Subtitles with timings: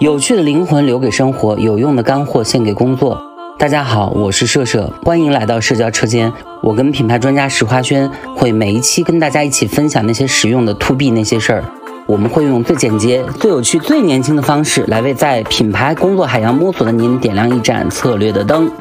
[0.00, 3.22] 有趣的灵魂留给生活，有用的干货献给工作。
[3.58, 6.32] 大家好，我是社社，欢迎来到社交车间。
[6.62, 11.64] 我跟品牌专家石花轩会每一期跟大家一起分享那些实用的 to B 那些事儿。
[12.06, 18.72] 我们会用最简洁、最有趣、最年轻的方式来为在品牌工作海洋摸索的您点亮一盏策略的灯。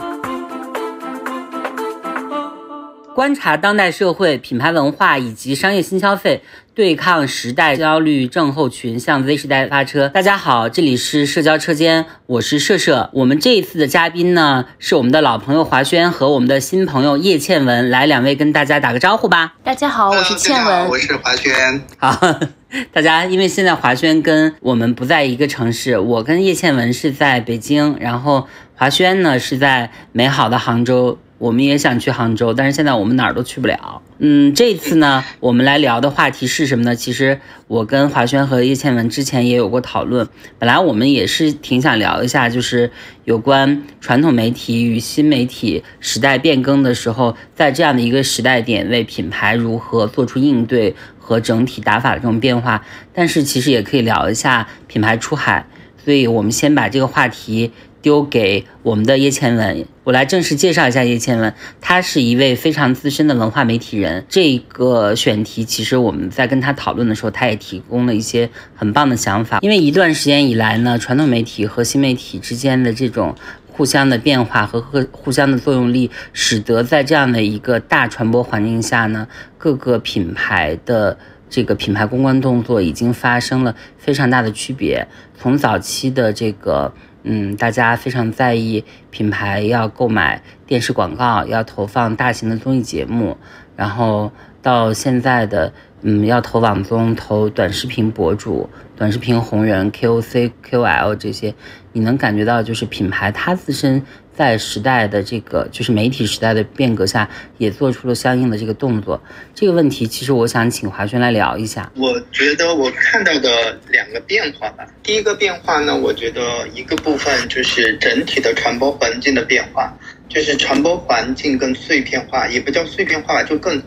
[3.20, 6.42] 观察当代社会、品牌文化以及商业新消费。
[6.74, 10.08] 对抗时代焦虑症候群，向 Z 时代发车。
[10.08, 13.10] 大家好，这里是社交车间，我是社社。
[13.12, 17.90] 我们这一次的嘉宾呢，是我们的老朋友华轩和我们的新朋友叶倩文。
[17.90, 19.56] 来，两位跟大家打个招呼吧。
[19.66, 21.82] 大家好，我是倩文，我是华轩。
[21.98, 22.18] 好，
[22.94, 31.20] 大家，因为现在华轩跟我们不在一个城市，我跟叶倩文是在北京，然后华轩呢是在美好的杭州。
[31.40, 34.02] 我们也想去杭州，但是现在我们哪儿都去不了。
[34.20, 36.94] 嗯，这次呢， 我们来聊的话题是什么呢？
[36.94, 40.28] 其实我跟华轩和叶倩文之前也有过讨论。
[40.60, 42.92] 本来我们也是挺想聊一下，就是
[43.24, 52.84] 有关传统媒体与新媒体时代变更的时候，在这样的一个时代点位，品牌如何做出应对和整体打法的这种变化。
[53.14, 55.66] 但是其实也可以聊一下品牌出海，
[56.04, 57.72] 所以我们先把这个话题。
[58.02, 61.54] 丢给我们的叶倩文，我来正式介绍一下叶倩文。
[61.82, 64.26] 她是一位非常资深的文化媒体人。
[64.30, 69.60] 这个选题其实我们在跟她讨论的时候，她也提供了一些很棒的想法。
[69.62, 73.36] 因为一段时间以来呢，传统媒体和新媒体之间的这种
[73.68, 79.28] 互相的变化和和互相的作用力，使得在这样的一个大传播环境下呢，
[79.58, 81.18] 各个品牌的
[81.50, 85.06] 这个品牌公关动作已经发生了非常大的区别。
[85.38, 86.94] 从早期的这个。
[87.24, 93.38] 嗯，大家非常在意品牌要购买电视广告，要投放大型的综艺节目，
[93.76, 101.54] 然后到现在的嗯，要投网综、投短视频博主、短视频红人、KOC、KOL 这些，
[101.92, 104.02] 你能感觉到就是品牌它自身。
[104.40, 109.22] 在时代的这个就是媒体时代的变革下，也做出了相应的这个动作。
[109.54, 111.92] 这个问题其实我想请华轩来聊一下。
[111.98, 114.88] 我觉得我看到的两个变化吧。
[115.04, 119.94] 第一个变化呢，我觉得一个部分就是整体的传播环境的变化，
[120.30, 123.84] 就是传播环境更碎片化，也不叫碎片化，就更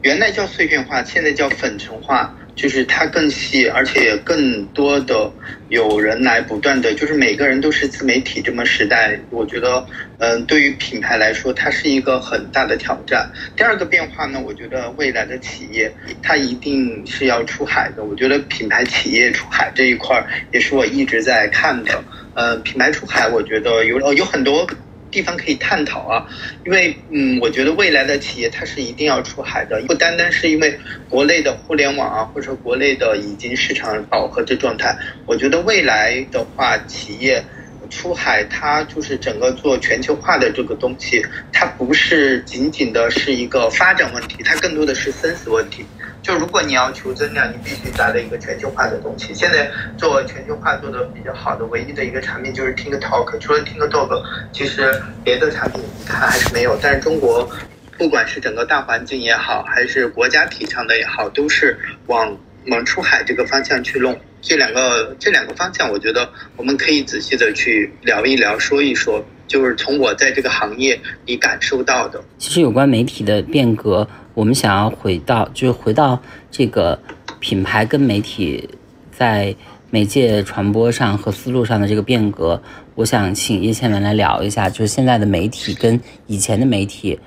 [0.00, 2.36] 原来叫碎片化，现在叫粉尘化。
[2.54, 5.30] 就是它更细，而且更多的
[5.68, 9.84] 有人来不断的，就是每个人都是自媒体这么时代，我觉得，
[10.18, 13.30] 嗯，对于品牌来说，它是一个很大的挑战。
[13.56, 15.92] 第二个变化呢，我觉得未来的企业
[16.22, 18.04] 它一定是要出海的。
[18.04, 22.04] 我觉得品牌企业出海这一块儿也是我一直在看的。
[22.34, 24.66] 呃，品牌出海，我觉得有有很多。
[25.12, 26.26] 地方可以探讨啊，
[26.64, 30.76] 因为嗯，我觉得未来的企业它是一定要出海的，不单单是因为
[31.08, 34.96] 国内的互联网啊，或者国内的已经市场饱和的状态。
[35.26, 37.44] 我觉得未来的话，企业
[37.90, 45.84] 出海它就是整个做全球化的这个东西，它不是仅仅的是一个发展问题，它更多的是生死问题。
[46.22, 49.34] 就如果你要求增量，你必须达到一个全球化的东西。
[49.34, 49.68] 现在
[49.98, 54.22] 做全球化做的比较好的唯一的一个产品就是 TikTok，除了 TikTok，
[54.52, 54.94] 其实
[55.24, 56.78] 别的产品它还是没有。
[56.80, 57.50] 但是中国，
[57.98, 62.38] 不管是整个大环境也好，还是国家提倡的也好，都是往
[62.68, 64.18] 往出海这个方向去弄。
[64.40, 72.22] 这两个这两个方向，我觉得我们可以仔细的去聊一聊，说一说，就是从我在这个行业里感受到的。
[72.38, 74.08] 其实有关媒体的变革。
[74.34, 76.18] 我们想要回到，就是回到
[76.50, 76.98] 这个
[77.38, 78.66] 品牌跟媒体
[79.10, 79.54] 在
[79.90, 82.58] 媒介传播上和思路上的这个变革。
[82.94, 87.20] 我想请叶倩文来聊一下，就是现在的媒体跟以前的媒体，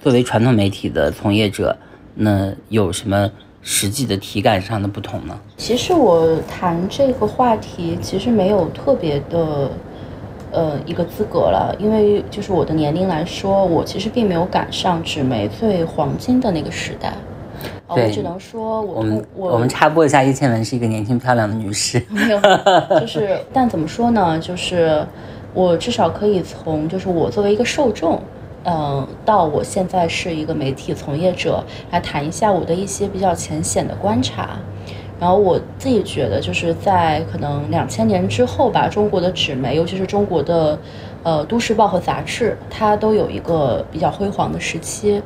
[0.00, 1.76] 作为传统媒体的从业者，
[2.14, 3.28] 那有什么
[3.60, 5.36] 实际的体感上的不同呢？
[5.56, 9.68] 其实我谈这个话题，其实没有特别的。
[10.52, 17.14] 呃，一个资格了，因为就是我的年龄来说，我其实并没有赶上纸媒最黄金的那个时代。
[17.88, 22.02] 我只能说，我们我们插播一下，叶倩文是一个年轻漂亮的女士。
[22.08, 22.40] 没有，
[23.00, 24.38] 就是，但怎么说呢？
[24.38, 25.04] 就是
[25.54, 28.18] 我至少可以从，就是我作为一个受众，
[28.64, 34.50] 嗯，到我现在是一个媒体从业者，来谈一下我的一些比较浅显的观察。
[35.22, 40.76] 然后我自己觉得，就是在可能两千年之后吧，中国的纸媒，尤其是中国的，
[41.22, 45.22] 呃，都市报和杂志，它都有一个比较辉煌的时期。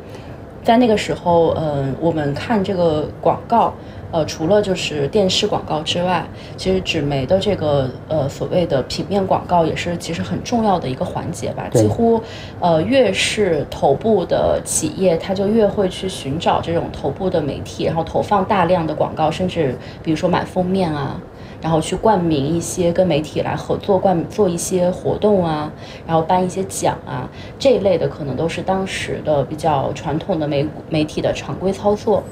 [0.62, 3.72] 在那个时候，嗯，我们看这个广告。
[4.12, 6.24] 呃，除了就是电视广告之外，
[6.56, 11.68] 其实纸媒的这个呃所谓的平面广告也是其实很重要的一个环节吧。
[11.72, 12.20] 几乎，
[12.60, 21.20] 呃，越是头部的企业，它就越会去寻找这种头部的媒体，然后投放大量的广告，甚至比如说买封面啊。
[21.62, 25.72] 然后去冠名一些跟媒体来合作冠做一些活动啊，
[26.06, 32.22] 然后颁一些奖啊，这一类的可能都是当时的比较传统的媒媒体的常规操作。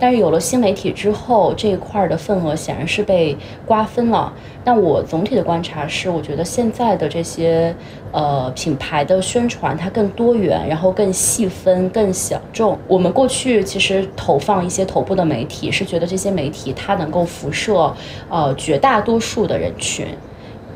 [0.00, 3.36] 但是有了新媒体之后，这一块的份额显然是被
[3.66, 4.32] 瓜分了。
[4.64, 7.74] 但我总体的观察是，我觉得现在的这些
[8.10, 12.78] 呃品牌的宣传它更多元，然后更细分、更小众。
[12.88, 17.94] 我们过去其实投放一些头部的媒体，是觉得这些媒体它能够辐射
[18.30, 20.06] 呃绝大多数的人群，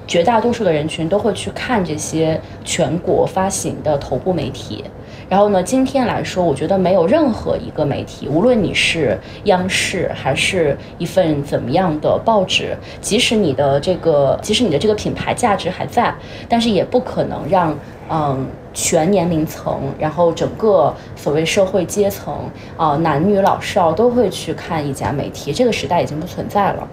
[0.06, 4.84] 绝大多数的人群都会去看这些全国发行的头部媒体。
[5.34, 16.14] 然后呢，今天来说，我觉得没有任何一个媒体，无论你是央视还是一份怎么样的报纸，即使你的这个，即使你的这个品牌价值还在，
[16.48, 17.76] 但是也不可能让
[18.08, 26.88] 嗯全年龄层，然后整个所谓社会阶层啊，男女老少都会去看一家媒体，这个时代已经不存在了。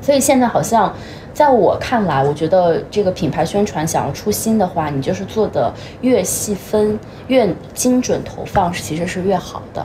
[0.00, 0.94] 所以现在好像。
[1.34, 5.70] 在我看来，我觉得这个品牌宣传想要出新的话，你就是做的
[6.00, 6.96] 越细分、
[7.26, 9.84] 越精准投放，其实是越好的。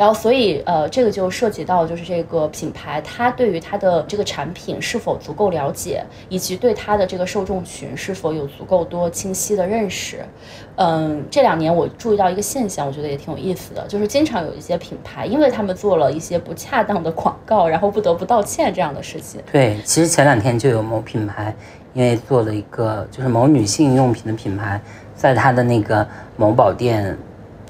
[0.00, 10.24] 然后，所以，呃，这个就涉及到就是这个品牌，它对于它的这个产品是否足够了解，以及对它的这个受众群是否有足够多清晰的认识。
[10.76, 19.38] 嗯，这两年我注意到一个现象，我觉得也挺有意思的，就是经常有一些品牌，因为他们做了一些不恰当的广告，然后不得不道歉这样的事情。
[19.52, 21.54] 对，其实前两天就有某品牌，
[21.92, 24.80] 因为做了一个就是某女性用品的品牌，
[25.14, 26.08] 在它的那个
[26.38, 27.14] 某宝店。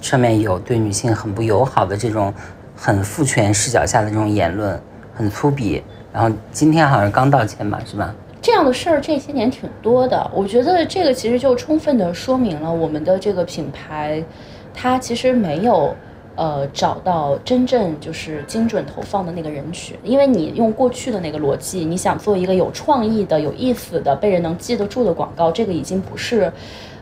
[0.01, 2.33] 上面有对女性很不友好的这种
[2.75, 4.81] 很父权视角下的这种言论，
[5.15, 5.83] 很粗鄙。
[6.13, 8.15] 然后今天好像刚道歉吧，是吧？
[8.43, 10.29] 这样的事儿这些年挺多的。
[10.35, 14.25] 我觉得这个其实就充分的说明了我们的这个品牌，
[14.73, 15.95] 它其实没有
[16.37, 19.97] 呃找到真正就是精准投放的那个人群。
[20.03, 26.51] 因为你用过去的那个逻辑，你想做一个有创意的、有意思的、被人能记得住的广告，这个已经不是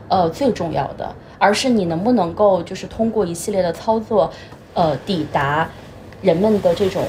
[0.09, 1.15] 呃最重要的。
[1.39, 4.31] 而是你能不能够就是通过一系列的操作，
[4.75, 5.67] 呃，抵达
[6.21, 7.03] 人们的这种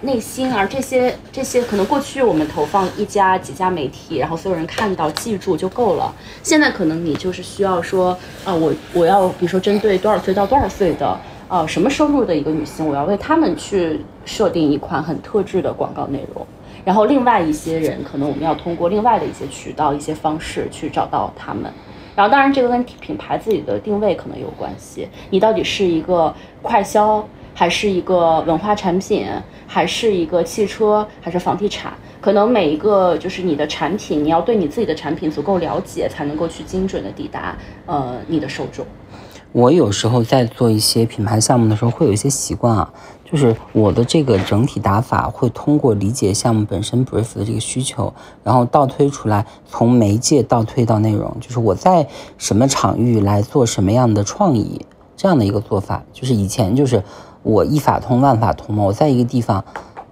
[0.00, 6.12] 内心，而这些这些可能过去我们投放一家几家媒体，然后所有人看到记住就够了。
[6.42, 16.46] 现在可能你就是需要说，啊，我我要比如说针对多少岁到多少岁的，呃，什么收入的一个女性，我要为他们去设定一款很特质的广告内容。
[16.84, 21.72] 然后另外一些人，可能我们要通过另外的一些渠道、一些方式去找到他们。
[22.16, 25.08] 然后，当然，这个跟品牌自己的定位可能有关系。
[25.30, 26.32] 你到底是一个
[26.62, 29.26] 快销，还是一个文化产品，
[29.66, 31.92] 还是一个汽车，还是房地产？
[32.20, 37.56] 可能每一个就是你的产品，你要对你自己的产品足够了解，才能够去精准的抵达
[37.86, 38.86] 呃你的受众。
[39.50, 42.92] 我有时候在做一些品牌项目的时候，会有一些习惯啊。
[43.34, 48.14] 就是我的这个整体打法会通过理解项目本身 brief 的这个需求，
[48.44, 52.06] 然后倒推出来，从媒介倒推到内容，就是我在
[52.38, 54.86] 什么场域来做什么样的创意，
[55.16, 56.04] 这样的一个做法。
[56.12, 57.02] 就是以前就是
[57.42, 59.64] 我一法通万法通嘛，我在一个地方，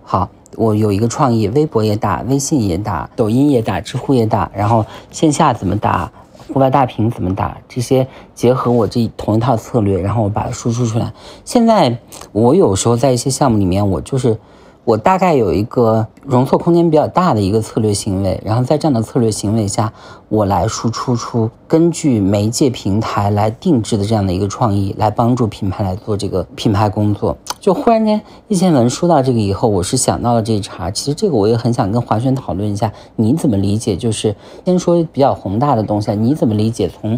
[0.03, 6.11] 好，我有一个创意，微博也打，微信也打，抖音也打，知乎也打，然后线下怎么打？
[6.53, 7.57] 户外大屏怎么打？
[7.69, 11.13] 这些结合我这同一套策略，然后我把它输出出来。
[11.45, 11.99] 现在
[12.33, 14.39] 我有时候在一些项目里面，我就是。
[14.85, 19.93] 我大概有一个容错空间比较大的一个策略行为，然后在这样的策略行为下，
[20.29, 27.37] 我来输出出根据媒介平台来定制的这样的一个创意，来帮助品牌来做这个品牌工作。
[27.61, 30.91] 就忽然间，叶倩文说到这个以后，我是想到了这一茬。
[30.91, 33.95] 其实这个我也很想跟华轩讨论一下，你怎么理解？
[33.95, 34.35] 就是
[34.65, 36.89] 先说比较宏大的东西，你怎么理解？
[36.89, 37.17] 从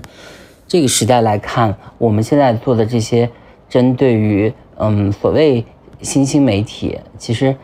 [0.68, 3.30] 这个时代来看，我们现在做的这些
[3.70, 5.64] 针对于嗯所谓。
[6.04, 7.56] 新兴媒体其实，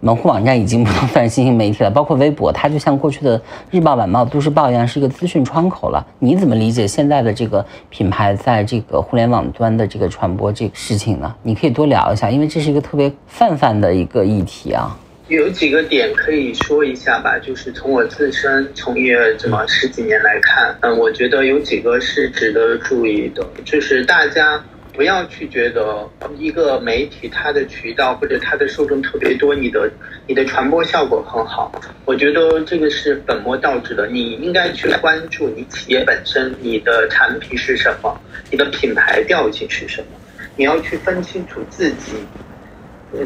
[0.00, 6.06] 门户网站已经不能算新兴媒体了，包括微博，它就像过去的日报、晚报、都市报一样，是一个资讯窗口了。
[6.18, 11.34] 你怎么理解现在的这个品牌在这个互联网端的这个传播这个事情呢？
[11.42, 14.94] 你可以多聊一下，因为这是一个特别泛泛的一个议题啊。
[15.28, 24.62] 有几个点可以说一下吧，就是从我自身从业这么十几年来看，嗯，我觉得有几个是值得注意的，就是大家。
[24.96, 29.90] 不要去觉得一个媒体它的渠道或者它的受众特别多，你的
[30.26, 31.70] 你的传播效果很好。
[32.06, 34.06] 我觉得这个是本末倒置的。
[34.06, 38.18] 你应该去关注你企业本身，你的产品是什么，
[38.50, 40.08] 你的品牌调性是什么。
[40.56, 42.14] 你要去分清楚自己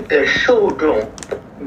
[0.09, 0.99] 的受众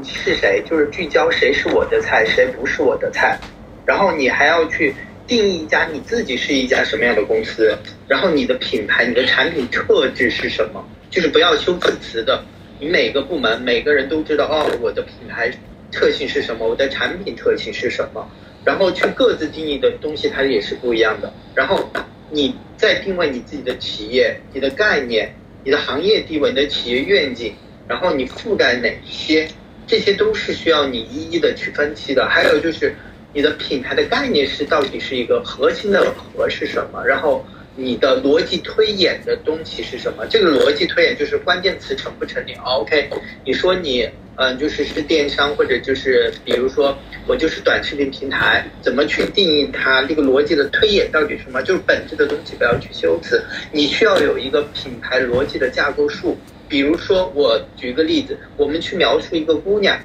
[0.04, 3.38] 是谁，就是聚焦谁是我的菜，谁不是我的菜。
[3.86, 4.94] 然后你还要去。
[5.26, 7.76] 定义一家你自己是一家什么样的公司，
[8.06, 10.84] 然后你的品牌、你的产品特质是什么？
[11.10, 12.44] 就是不要修辞词的，
[12.80, 15.50] 你每个部门每个人都知道哦，我的品牌
[15.90, 18.28] 特性是什么，我的产品特性是什么，
[18.64, 21.32] 然后去各自定义的东西它也是不一样的。
[21.54, 21.88] 然后
[22.30, 27.54] 你再定位你自己的企业、你的概念、你的行业地位、你的企业愿景，
[27.86, 29.48] 然后你覆盖哪些，
[29.86, 32.26] 这些都是需要你一一的去分析的。
[32.28, 32.94] 还有就是
[33.34, 37.44] 你的品牌的概念是到底是一个核心的核是什么，然后。
[37.76, 40.24] 你的逻辑推演的东西是什么？
[40.30, 43.10] 这个逻辑推演就是关键词成不成立？OK，
[43.44, 50.04] 你说你嗯，就是是电商或者就是比如说我就是短视频平台，怎么去定义它？
[50.04, 51.60] 这个逻辑的推演到底是什么？
[51.64, 56.38] 就是本质的东西不要去修辞，你需要有一个品牌逻辑的架构树。
[56.68, 59.98] 比如说我举个例子，我们去描述一个姑娘，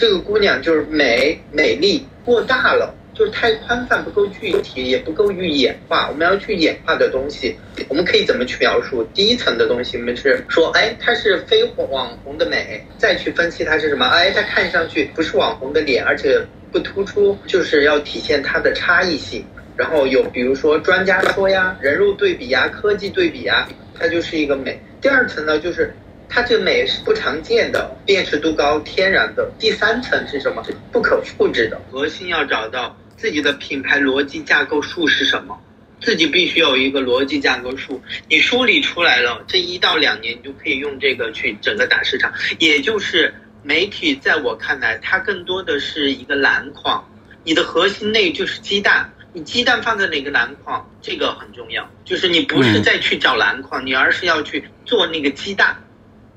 [0.00, 2.96] 这个姑娘就是美美丽过大了。
[3.12, 6.08] 就是太宽泛不够具体，也不够去演化。
[6.08, 7.54] 我们要去演化的东西，
[7.86, 9.04] 我们可以怎么去描述？
[9.12, 14.06] 第一层的东西，我们是说，哎，它是非网红的美，再去分析它是什么？
[14.06, 16.40] 哎，它看上去不是网红的脸，而且
[16.72, 19.44] 不突出，就是要体现它的差异性。
[19.76, 24.80] 然后有比如说专家说呀，人肉对比呀，科技对比呀，它就是一个美。
[24.98, 25.94] 第二层呢，就是
[26.30, 29.50] 它这美是不常见的，辨识度高，天然的。
[29.58, 30.64] 第三层是什么？
[30.92, 31.78] 不可复制的。
[31.90, 32.96] 核心要找到。
[33.16, 35.60] 自己的品牌逻辑架构树是什么？
[36.00, 42.32] 自己必须有一个逻辑架构树，你梳理出来了，这一到两年你就可以用这个去整个打市场。
[42.58, 47.06] 也就是媒体在我看来，它更多的是一个篮筐，
[47.44, 51.86] 你的核心内就是鸡蛋，你鸡蛋放在哪个篮筐，这个很重要。
[52.06, 55.76] 就是你不是再去找篮筐，你而是要去做那个鸡蛋。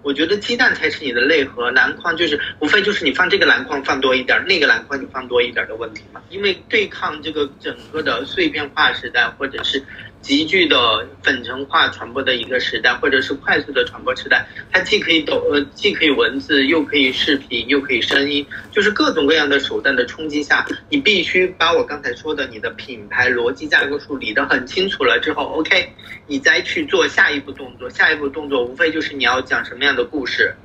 [0.04, 6.22] 我觉得鸡蛋才是你的内核，篮筐就是无非就是你放这个篮筐放多一点，那个篮筐你放多一点的问题嘛。
[6.30, 9.84] 因为对抗这个整个的碎片化时代，或者是。
[10.24, 25.92] 急剧的粉尘化传播的一个时代，或者是快速的传播时代，它既可以抖呃，既可以文字，又可以视频，又可以声音，就是各种各样的手段的冲击下，你必须把我刚才说的你的品牌逻辑架构树理得很清楚了之后，OK，
[26.26, 27.90] 你再去做下一步动作。
[27.90, 30.56] 下一步动作无非就是你要讲什么样的故事，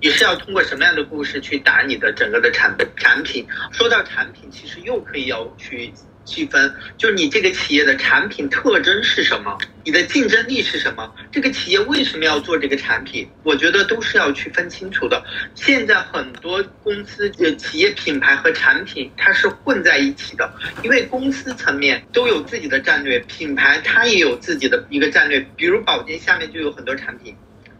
[0.00, 3.46] 你是要通过什么样的故事去打你的整个的产产品。
[3.70, 5.92] 说到产品，其实又可以要去。
[6.30, 11.12] 细分就是你这个企业的产品特征是什么，你的竞争力是什么？
[11.32, 13.28] 这个企业为什么要做这个产品？
[13.42, 15.20] 我觉得都是要去分清楚的。
[15.56, 20.48] 现在很多公司的企业品牌和产品它是混在一起的，
[20.84, 25.44] 因为公司层面都有自己的战略，品牌它也有自己的一个战略。
[25.56, 27.34] 比如宝洁下面就有很多产品，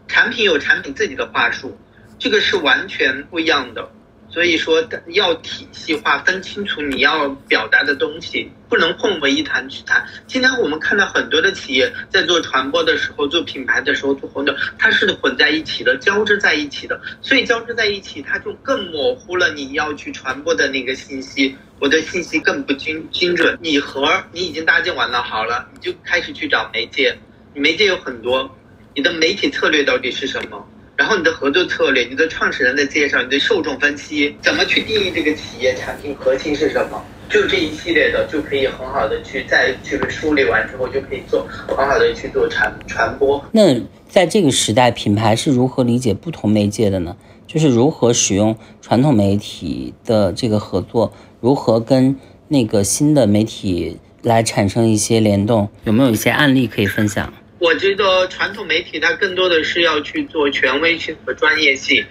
[0.09, 1.79] 产品有产品自己的话术，
[2.19, 3.89] 这个是完全不一样的。
[4.31, 10.01] 所以说要体系化，分清楚你要表达的东西，不能混为一谈去谈。
[10.25, 16.99] 今天我们看到很多的企业在做传播的时候，做品牌的时候，做活动，它是混在一起的，交织在一起的。
[17.21, 23.57] 所以交织在一起，它就更模糊了你要去传播的那个信息，我的信息更不精精准。
[23.61, 27.13] 你和你已经搭建完了，好了，你就开始去找媒介，
[27.53, 28.49] 媒介有很多，
[28.95, 30.65] 你的媒体策略到底是什么？
[31.01, 37.03] 然后你的合作策略，你的创始人的介绍，你的受众分析，怎么去定义这个企业产品核心是什么？
[37.27, 43.43] 就这一系列的，就可以很好的去再去梳理完之后，就可以做很好的去做传传播。
[43.51, 47.17] 那在这个时代，品牌是如何理解不同媒介的呢？
[47.47, 52.15] 就是如何使用传统媒体的这个合作，如何跟
[52.49, 55.67] 那个新的媒体来产生一些联动？
[55.83, 57.33] 有没有一些案例可以分享？
[57.61, 62.03] 我觉得传统媒体它更多的是要去做权威性和专业性，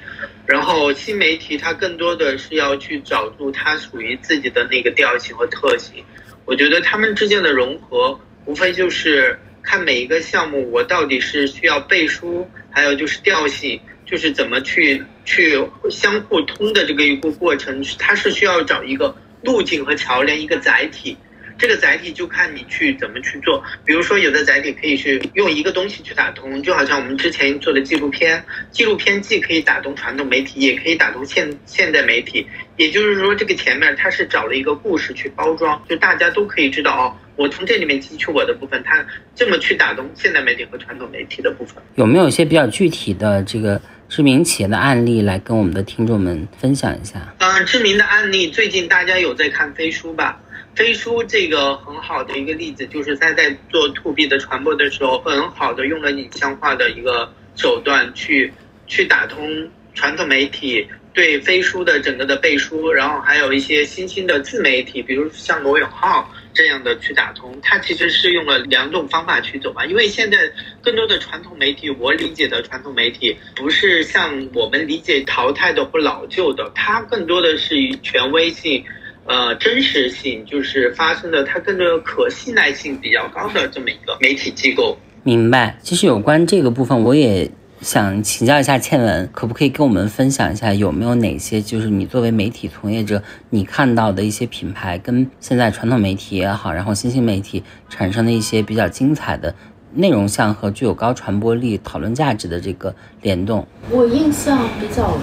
[0.46, 6.04] 然后新媒体它更多的是要去找出它属于自己的那个调性和特性。
[6.44, 21.16] 我觉得他们之间的融合，无非就是看每一个项目我到底是需要背书，还有就是调性，就是怎么去去相互通的这个一个过程，它是需要找一个路径和桥梁，一个载体。
[21.60, 32.46] 这个载体就看你去怎么去做，比如说有的载体可以去用一个东西去打通，就好像我们之前做的纪录片，纪录片既可以打通传统媒体，也可以打通现现代媒体。
[32.78, 37.04] 也就是说，这个前面它是找了一个故事去包装，就大家都可以知道哦，
[37.36, 41.82] 我从这里面汲取我的部分，它这么去打动现代媒体和传统媒体的部分。
[41.96, 47.34] 有没有一些比较具体的这个知名企业的案例来跟我们的听众们分享一下？
[47.36, 50.40] 嗯，知名的案例，最近大家有在看飞书吧？
[50.80, 58.50] 飞书这个很好的一个例子，就是他在做 to B 的传播的时候，很好的用了影像化的一个手段去
[58.86, 69.84] 去打通传统媒体对飞书的整个的背书，然后还有一些新兴的自媒体，比如像罗永浩这样的去打通，它其实是用了两种方法去走嘛。
[69.84, 78.82] 因为现在更多的传统媒体，我理解的传统媒体不是像我们理解淘汰的或老旧的，它更多的是以权威性、
[79.30, 84.98] 呃真实性，就是发生的它更多的可信赖性比较高的这么一个媒体机构。
[85.22, 85.78] 明白。
[85.80, 87.48] 其实有关这个部分，我也。
[87.82, 99.54] 想请教一下倩文，可不可以跟我们分享一下，有没有哪些就是你作为媒体从业者，你看到的一些品牌跟现在传统媒体也好，然后新兴媒体产生的一些比较精彩的
[99.94, 103.66] 内容项和具有高传播力、讨论价值的这个联动？
[103.88, 105.16] 我印象比较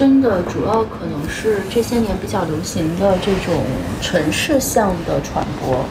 [0.00, 3.62] 真的，主要可能是这些年比较流行的这种
[4.00, 5.84] 城市向的传播。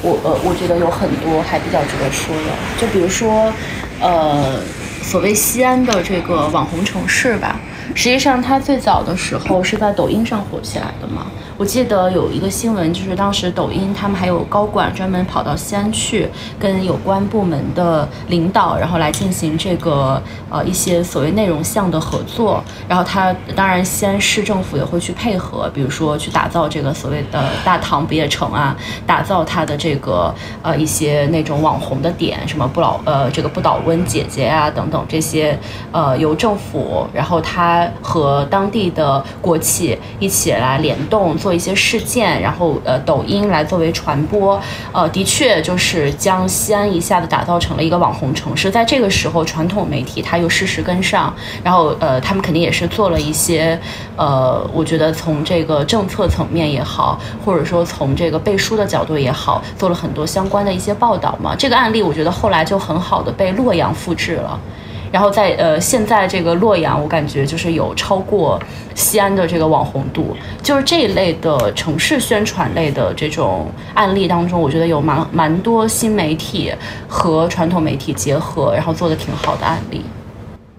[0.00, 3.52] 我呃，我觉得有很多还比较值得说的，就比如说，
[4.00, 4.58] 呃。
[5.02, 7.58] 所谓西安的这个网红城市吧，
[7.94, 11.26] 实际上它最早的时候是在抖音上火起来的嘛。
[11.60, 16.26] 我记得有一个新闻，就是当时抖音他们还有高管专门跑到西安去，
[16.58, 22.64] 跟有关部门的领导，然后来进行这个呃一些所谓内容项的合作。
[22.88, 28.74] 然后他当然西安市政府也会去配合，比如说去打造这个所谓的大唐不夜城啊，
[29.06, 35.58] 打造它的这个呃一些那种网红的点，什么不老呃这个不倒翁姐姐啊等等这些
[35.92, 41.49] 呃由政府，然后他和当地的国企一起来联动做。
[41.50, 44.56] 做一些事件，然后呃，抖音来作为传播，
[44.92, 48.70] 呃，的确就是将西安一下子打造成了一个网红城市。
[48.70, 53.76] 在这个时候，传统媒体它又适时跟上，然后呃，他们肯定也是做了一些，
[54.14, 61.56] 呃，我觉得从这个政策层面也好，或者说从这个背书的角度也好，做了很多相关的一些报道嘛。
[61.56, 64.56] 这个案例我觉得后来就很好的被洛阳复制了。
[65.12, 68.60] 然后在呃，现在这个洛阳，我感觉就是有超过
[68.94, 76.72] 西安的这个网红度，就是这一类的城市宣传类的这种案例当中，我觉得有蛮蛮多新媒体
[77.08, 80.04] 和传统媒体结合，然后做的挺好的案例。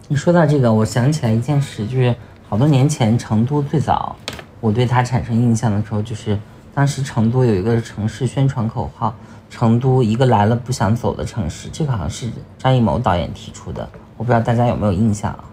[0.08, 2.16] 你说到这个，我想起来一件事，就是
[2.48, 4.16] 好多年前成都最早
[4.62, 6.40] 我对它产生印象的时候，就是
[6.74, 9.14] 当时成都有一个城市宣传口号
[9.50, 13.90] ：“成都一个来了不想走的城市”，这个好像是张艺谋导演提出的。
[14.22, 15.44] 我不知道大家有没有印象啊？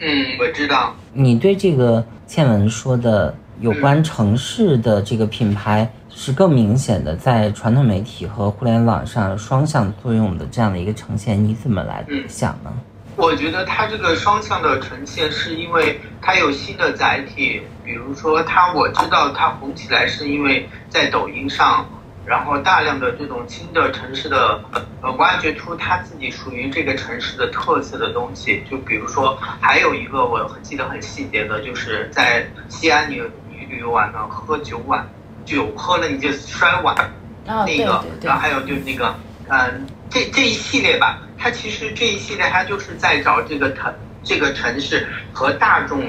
[0.00, 0.92] 嗯，我知道。
[1.12, 12.72] 你对这个倩文说的有关城市的这个品牌是更明显的，在传统媒体和互联网上双向作用的这样的一个呈现，你怎么来想呢？
[13.14, 21.86] 我觉得它这个双向的呈现是因为它有新的载体，比如说它，我知道它红起来是因为在抖音上。
[22.28, 24.60] 然后大量的这种新的城市的
[25.00, 35.08] 呃挖掘出它自己属于这个城市的特色的东西，就比如说还有一个我很记得很细节的，就是在西安你你旅游完了喝酒碗，
[35.46, 36.94] 酒喝了你就摔碗，
[37.46, 39.14] 那个，然后还有就那个
[39.48, 46.02] 嗯这这一系列吧，它其实这一系列它就是在找这个城这个城市和大众。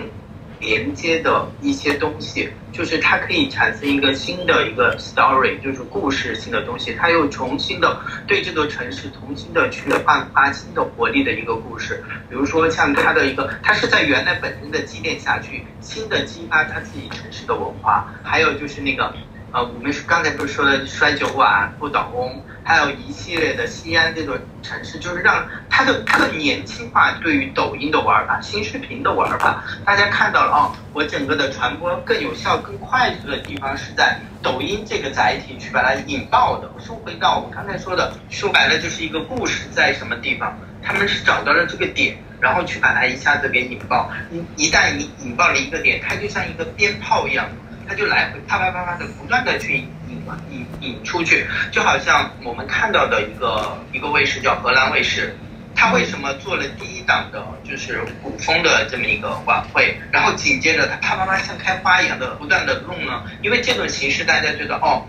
[0.59, 6.93] 连接的一些东西，就是它可以产生一个新的一个 story，就是故事性的东西。
[6.93, 12.03] 它又重新的对这个城市重新的去焕发新的活力的一个故事。
[12.29, 18.13] 比如说像它的一个，它是在原来本身的积淀下去，新的激发它自己城市的文化。
[18.23, 19.13] 还有就是那个。
[19.51, 27.11] 呃，我们是刚才不是说的摔酒碗、不倒翁，还有一系列的西安这座城市，就是让它的更年轻化。
[27.23, 36.69] 对于抖音的玩法、新视频的玩法，大家看到了哦，我整个的传播更有效、更快速的地方是在抖音这个载体去把它引爆的。
[36.79, 44.11] 说回到我刚才说的，说白了就是一个故事在什么地方，他们是找到了这个点，然后去把它一下子给引爆。
[44.29, 47.49] 一一旦你引爆了一个点，它就像一个鞭炮一样。
[47.89, 50.21] 它就来回啪啪啪啪的不断的去引
[50.51, 55.35] 引引出去，就好像我们看到的一个一个卫视叫荷兰卫视，
[55.75, 63.23] 它为什么做了第一档的就是古风的这么一个晚会，然后紧接着它啪啪啪像开花一样的不断的弄呢？
[63.41, 65.03] 因为这种形式大家觉得哦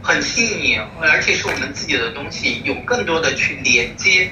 [0.00, 4.30] 很吸引，而且是我们自己的东西，有更多的去连接。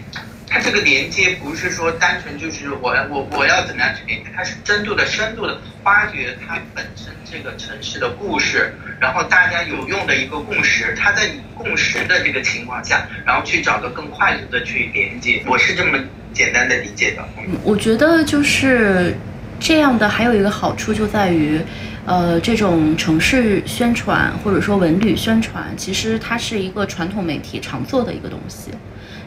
[0.51, 15.99] 它这个连接不是说单纯就是我我我要怎么样去连接，它是深度的深度的发掘它本身这个城市的故事，然后大家有用的一个共识，它在共识的这个情况下，然后去找个更快速的去连接，我是这么
[16.33, 17.23] 简单的理解的。
[17.39, 19.15] 嗯我觉得就是
[19.61, 21.61] 这样的，还有一个好处就在于，
[22.07, 28.71] 呃，这种城市宣传或者说文旅宣传，其实它是一个传统媒体常做的一个东西。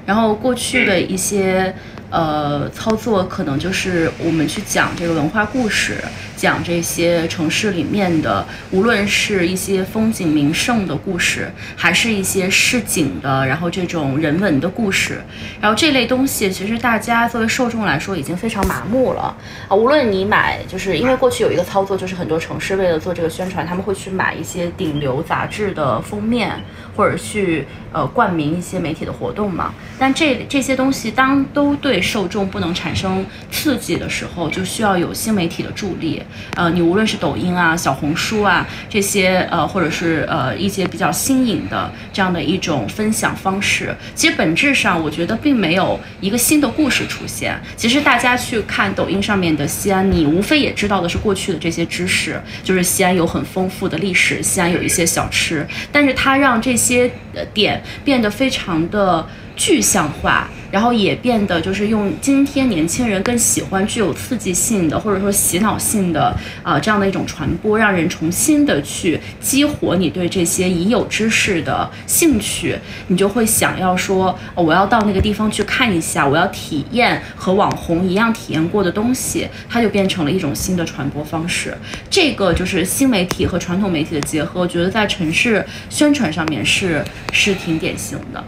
[0.06, 1.74] 然后过去的一些
[2.12, 5.98] 呃操作，可能就是我们去讲这个文化故事，
[6.36, 15.22] 讲这些城市里面的，无论是一些风景名胜的故事，还是一些市井的，然后这种人文的故事，
[15.60, 19.36] 然后这类东西，其实大家作为受众来说已经非常麻木了
[19.68, 19.76] 啊。
[19.76, 26.62] 无论你买，就是因为过去有一个操作，就是很多城市为了做这个宣传，他们会去买一些顶流杂志的封面，
[26.98, 29.74] 或者去呃冠名一些媒体的活动嘛。
[29.98, 36.22] 但这这些东西当都对受众不能产生刺激的时候，就需要有新媒体的助力。
[36.56, 47.60] 呃，你无论是抖音啊、小红书啊这些，呃，或者是呃一些比较新颖的这样的一种分享方式，其实本质上我觉得并没有一个新的故事出现。
[47.76, 57.10] 其实大家去看抖音上面的西安，你无非也知道的是过去的这些知识，就是西安有很丰富的历史，西安有一些小吃，但是它让这些
[57.54, 59.28] 点变得非常的
[59.62, 60.50] 具象化。
[60.72, 81.78] 然后也变得就是用今天年轻人更喜欢具有刺激性的或者说洗脑性的啊这样的一种传播，让人重新的去激活你对这些已有知识的兴趣，你就会想要说我要到那个地方去看一下，我要体验和网红一样体验过的东西，它就变成了一种新的传播方式。
[82.10, 88.42] 这个就是新媒体和传统媒体的结合，我觉得在城市宣传上面是是挺典型的。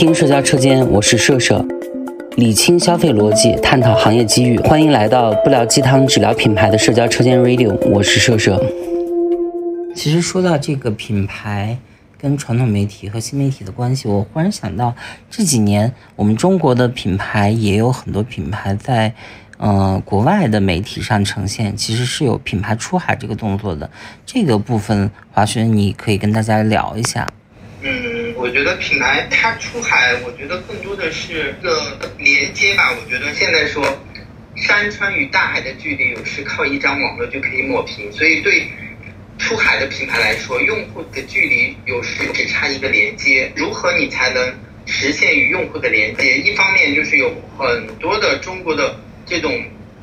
[0.00, 1.62] 听社交车间，我是社社，
[2.36, 8.58] 理清消费逻辑，探讨行业机遇，欢迎来到不聊鸡汤只聊品牌的社交车间 Radio，我是社社。
[9.94, 11.76] 其实说到这个品牌
[12.16, 14.96] 跟传统媒体和新媒体的关系，我忽然想到
[15.28, 19.12] 这几年我们中国的品牌也有很多品牌在，
[19.58, 23.90] 呃，国外的媒体上呈现，其实是有品牌出海这个动作的。
[24.24, 27.28] 这个部分，华轩你可以跟大家聊一下。
[27.82, 27.90] 嗯，
[28.40, 32.90] 我觉得品牌它出海，我觉得更多的是个连接吧。
[32.90, 33.84] 我觉得现在说
[34.56, 38.10] 山川与大海的距离，有时靠一张网络就可以抹平。
[38.10, 38.66] 所以对
[39.36, 43.52] 出海的品牌来说，用户的距离有时只差一个连接。
[43.54, 44.54] 如何你才能
[44.86, 46.38] 实现与用户的连接？
[46.38, 49.52] 一方面就是有很多的中国的这种。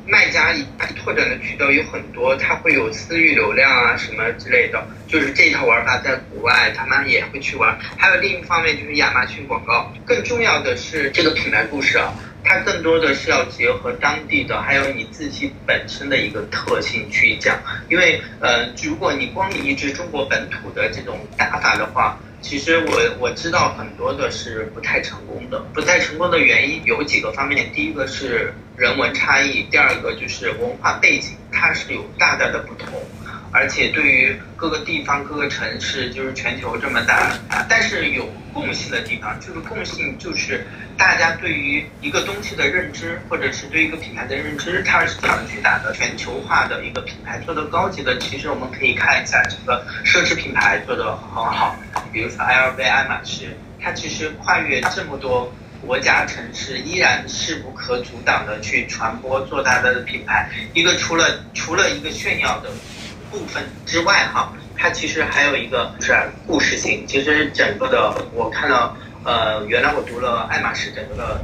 [0.08, 0.64] 卖家一
[0.96, 7.78] 拓展的渠道有很多，它会有私域流量啊什么之类的，就是这一套玩法在国外他们也会去玩。
[7.98, 17.58] 还有另一方面就是亚马逊广告，更重要的是这个品牌故事啊，它更多的是要结合当地的，还有你自己本身的一个特性去讲。
[17.90, 22.18] 因为呃，如果你光移植中国本土的这种打法的话。
[22.40, 33.02] 其实我我知道很多的是不太成功的，不太成功的原因有几个方面，第一个是人文差异，第二个就是文化背景，它是有大大的不同。
[33.50, 37.32] 而且对于各个地方、各个城市，就是全球这么大，
[37.68, 40.66] 但是有共性的地方，就是共性就是
[40.98, 45.92] 大家对于一个东西的认知，或者是对一个品牌的认知，它是怎么去打的？
[45.94, 51.74] 全球化的一个品牌做的高级的，其实我们可以看一下这个奢侈品牌做的很好，
[52.12, 60.50] 比如说 LV、爱马仕，它其实跨越这么多国家城市，依然势不可阻挡的去传播做它的品牌。
[60.74, 62.68] 一个除了除了一个炫耀的。
[63.30, 66.14] 部分之外，哈，它其实还有一个就是
[66.46, 67.06] 故事性。
[67.06, 71.40] 其实整个的，我看到，呃，原来我读了爱马仕整个的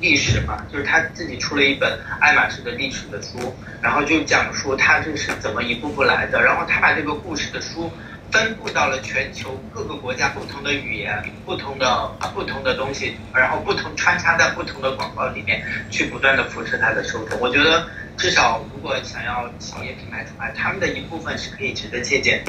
[0.00, 7.90] 历史嘛，就是他自己出了一本爱马仕的历史的书，然后就讲述他这是怎么一步步来的，然后他把这个故事的书。
[8.30, 17.40] 分布到了全球各个国家，不同的语言，不同的不同的东西，然后不同穿插在不同的广告里面，去不断的扶持它的受众。
[17.40, 17.88] 我觉得
[18.18, 22.42] 至少如果想要小业品牌的话，他们的一部分是可以值得借鉴。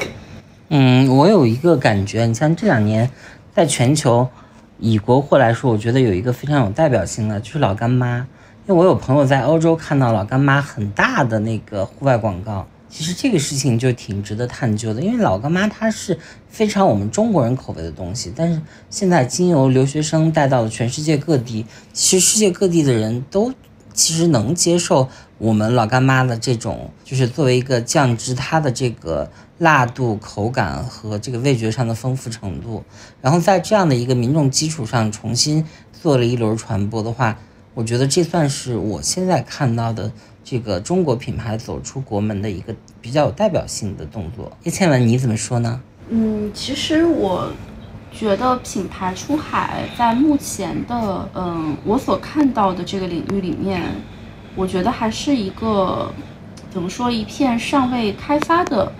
[0.68, 3.08] 嗯，我有一个感觉，你像这两年，
[3.54, 4.28] 在全球
[4.80, 8.26] 以国货来说，我觉得有一个非常有代表性的就是老干妈，
[8.66, 12.66] 因为我有朋友在欧洲看到老干妈很大的那个户外广告。
[12.88, 23.54] 其实这个事情就挺值得探究的，因为老干妈它是非常我们中国人口味的东西，但是现在经由留学生带到了全世界各地，其实世界各地的人都
[23.94, 25.08] 其实能接受
[25.40, 32.84] 我们老干妈的这种，就是作为一个酱汁，它的这个辣度、口感和这个味觉上的丰富程度，
[33.20, 37.36] 然后在这样的一个民众基础上重新做了一轮传播的话，
[37.74, 40.12] 我觉得这算是我现在看到的。
[40.42, 45.80] 这个中国品牌走出国门的一个比较有代表性的动作，叶倩文你怎么说呢？
[46.08, 47.52] 嗯，其实我
[48.10, 53.82] 觉得品牌出海在目前的嗯我所看到的这个领域里面，
[54.56, 56.12] 我觉得还是一个
[56.70, 58.92] 怎么说一片尚未开发的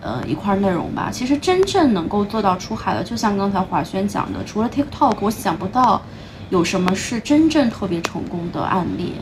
[0.00, 1.10] 呃一块内容吧。
[1.12, 6.00] 其实真正能够做到出海的，就像刚才华轩讲的，除了 TikTok，我想不到
[6.48, 9.14] 有什么是真正特别成功的案例。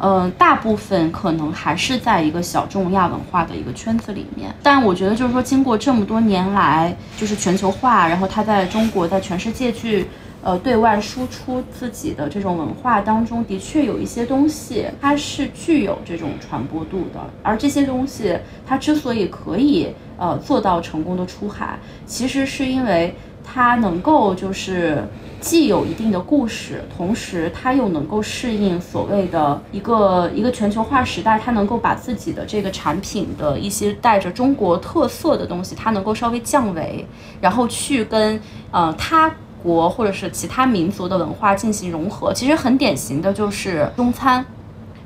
[0.00, 4.54] 嗯，大部分可能还是在一个小众亚文化的一个圈子里面。
[4.62, 10.06] 但我觉得就是说，经过这么多年来，就是全球化，然后它在中国，在全世界去。
[10.40, 17.20] 呃，对外输出自己的这种文化当中，的确有一些东西，它是具有这种传播度的。
[17.42, 23.12] 而这些东西，它之所以可以呃做到成功的出海，其实是因为
[23.44, 25.02] 它能够就是
[25.40, 37.04] 既有一定的故事，同时它又能够适应所谓的一个一个全球化时代，它能够把自己的这个产品的一些带着中国特色的东西，它能够稍微降维，
[37.40, 39.34] 然后去跟呃它。
[39.62, 44.44] 国或者是其他民族的文化进行融合，其实很典型的就是中餐。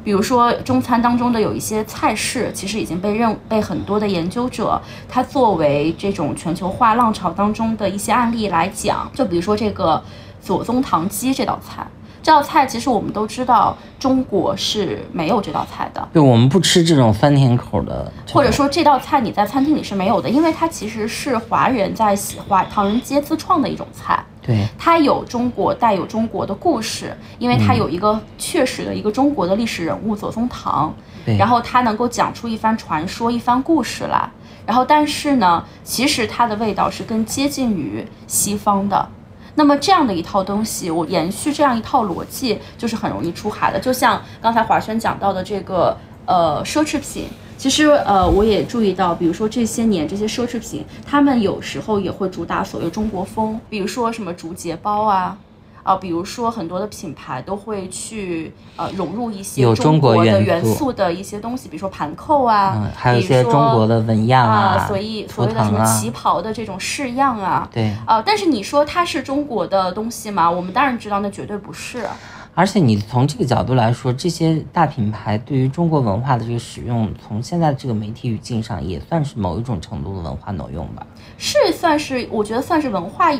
[0.04, 9.08] 比如说中餐当中的有一些菜式，其实已经被认被很多的研究者，他作为这种全球化浪潮当中的一些案例来讲。
[9.14, 10.02] 就比如说这个
[10.40, 11.86] 左宗棠鸡这道菜，
[12.22, 16.08] 这道菜其实我们都知道，中国是没有这道菜的。
[16.12, 24.24] 对，我们不吃这种酸甜口的，或者说这道菜你在餐厅里是没有的，因为它其实是华人在华唐人街自创的一种菜。
[24.40, 30.94] 对，它有中国带有中国的故事，因为它有一个确实的一个中国的历史人物左宗棠，
[31.36, 34.30] 然后它能够讲出一番传说、一番故事来。
[34.64, 39.08] 然后，但是呢，其实它的味道是更接近于西方的。
[39.54, 43.78] 那么这样的一套东西，我延续这样一套逻辑，就是很容易出海的。
[43.78, 47.28] 就像刚才华轩讲到的这个呃奢侈品。
[47.58, 55.38] 其实，呃，我也注意到，比如说这些年这些奢侈品，他们有时候也会主打所谓中国风，比如说什么竹节包啊，
[55.82, 70.50] 啊，比如说很多的品牌都会去呃融入一些中国的元素的一些东西，比如说盘扣啊，还有一些中国的纹样啊，所以所谓的什么旗袍的这种式样啊，对，呃，但是你说它是中国的东西吗？
[70.50, 72.06] 我们当然知道，那绝对不是。
[72.54, 81.06] 而且你从这个角度来说，这些大品牌对于中国文化的这个使用，从现在这个媒体语境上，也算是某一种程度的文化挪用吧？
[81.38, 83.30] 是算是，我觉得算是文化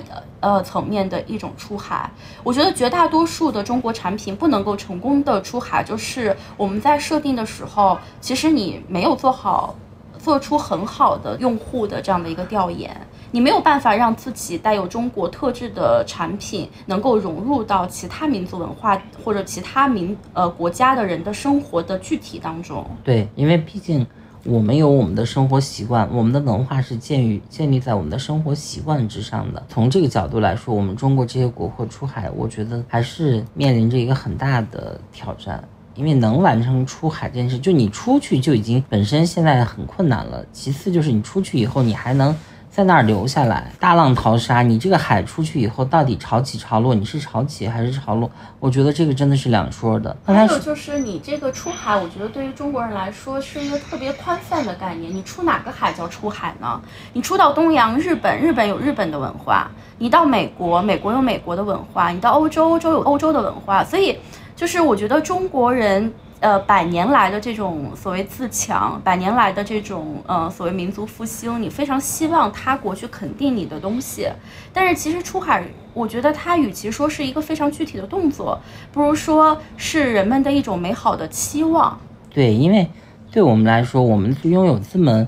[0.41, 2.11] 呃层面的一种出海。
[2.43, 9.75] 我觉得绝大多数的中国产品不能够成功的出海，就是我们在设定的时候，其实你没有做好，
[10.19, 12.99] 做出很好的用户的这样的一个调研。
[13.35, 22.87] 你没有办法让自己带有中国特质的产品能够融入到其他民族文化或者其他民呃国家的人的生活的具体当中。
[23.03, 24.07] 对，因为毕竟
[24.45, 29.63] 我们有我们的生活习惯，我们的文化是建于建立在我们的生活习惯之上的。
[29.67, 35.63] 从这个角度来说，我们中国这些国货出海，我觉得还是面临着一个很大的挑战。
[35.95, 42.35] 因为能完成出海这件事，就你出去就已经本身现在很困难了，其次就是你出去以后，你还能。
[42.75, 44.63] 在那儿留下来，大浪淘沙。
[44.63, 48.31] 你这个海出去以后，到底潮起潮落，你是潮起还是潮落？
[48.59, 50.17] 我觉得这个真的是两说的。
[50.25, 55.15] 还有就是你这个出海，我觉得对于中国人来说是一个特别宽泛的概念。
[55.15, 56.81] 你出哪个海叫出海呢？
[57.13, 59.67] 你出到东洋，日本，日本有日本的文化；
[59.99, 63.85] 你到美国，美国有美国的文化；你到欧洲，欧洲有欧洲的文化。
[63.85, 64.19] 所以，
[64.57, 66.11] 就是我觉得中国人。
[66.43, 74.29] 呃，百年来的这种所谓自强，百年来的这种呃所谓民族复兴，你非常希望他国去肯定你的东西，
[74.73, 81.97] 但是其实出海，我觉得它与其说是一个非常具体的动作，不如说是人们的一种美好的期望。
[82.29, 82.91] 对，因为
[83.31, 85.25] 对我们来说，我们拥有这么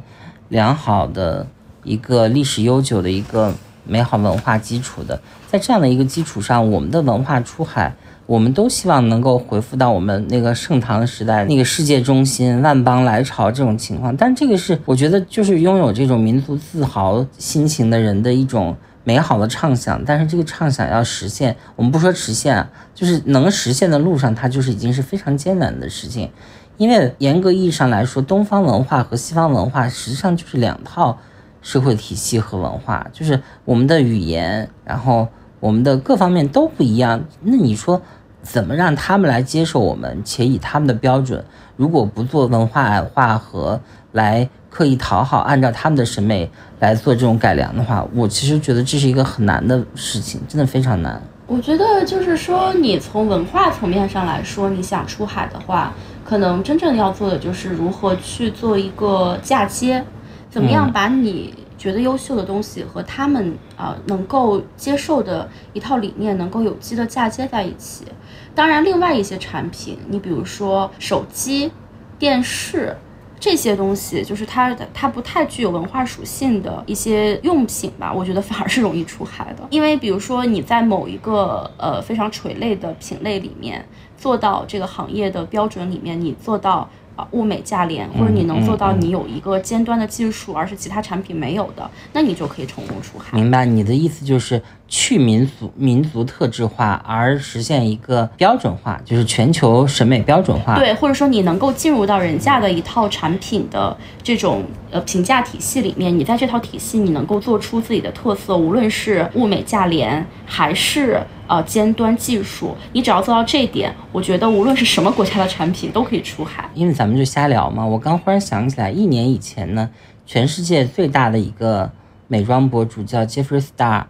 [0.49, 1.47] 良好的
[1.85, 7.95] 一个历史悠久的一个美好文化基础的，在这样的一个基础上，我们的文化出海。
[8.27, 14.17] 我们都希望能够回复到我们那个盛唐时代，那个世界中心、万邦来朝这种情况。
[14.17, 20.03] 但这个是我觉得就是拥有这种民族自豪心情的人的一种美好的畅想。
[20.07, 26.31] 但是这个畅想要实现，我们不说实现，就是能实现的路上，它就是已经是非常艰难的事情。
[26.79, 31.19] 因为严格意义上来说，东方文化和西方文化实际上就是两套
[31.61, 35.29] 社会体系和文化，就是我们的语言，然后。
[35.65, 38.03] 我们的各方面都不一样，那你说
[38.43, 41.43] 怎么让他们来接受我们，且以他们的标准？
[41.79, 43.81] 如果不做文化矮化和
[44.13, 46.51] 来刻意讨好，按照他们的审美
[46.81, 51.19] 来做这种改良的话，我其实觉得这是一个很难的事情，真的非常难。
[51.47, 55.95] 我觉得就是说，你从文化层面上来说，你想出海的话，
[56.27, 60.05] 可能真正要做的就是如何去做一个嫁接，
[60.51, 61.55] 怎么样把你。
[61.85, 68.07] 觉得优秀的东西和他们啊能够接受的一套理念能够有机的嫁接在一起。
[68.55, 71.71] 当然，另外一些产品，你比如说手机、
[72.19, 72.97] 电视，
[73.39, 79.63] 这些东西，就是它它不太具有文化属性的一些用品吧，我觉得反而是容易出海的。
[79.69, 86.89] 因为比如说你在某一个呃非常垂类的品类里面做到这个行业的标准里面，你做到。
[87.17, 93.37] 啊，物美价廉，或者你能做到你有一个尖端的技术，而是其他产品没有的，那你就可以成功出海。
[93.37, 94.61] 明白你的意思，就是
[94.97, 100.77] 去民族民族特质化，而实现一个标准化，就是全球审美标准化。
[100.79, 111.21] 对，或者说你能够进入到人家的一套产品的这种呃评价体系里面，你在这套体系你能够做出自己的特色，无论是物美价廉还是。
[111.47, 116.67] 呃，尖端技术，你只要做到这一点，我觉得无论是什么国家的产品都可以出海。
[116.73, 119.91] 因为咱们就瞎聊嘛，我刚忽然想起来，一年以前呢，
[120.25, 121.93] 全世界最大的一个
[122.29, 124.05] 美妆博主叫 Jeffree Star，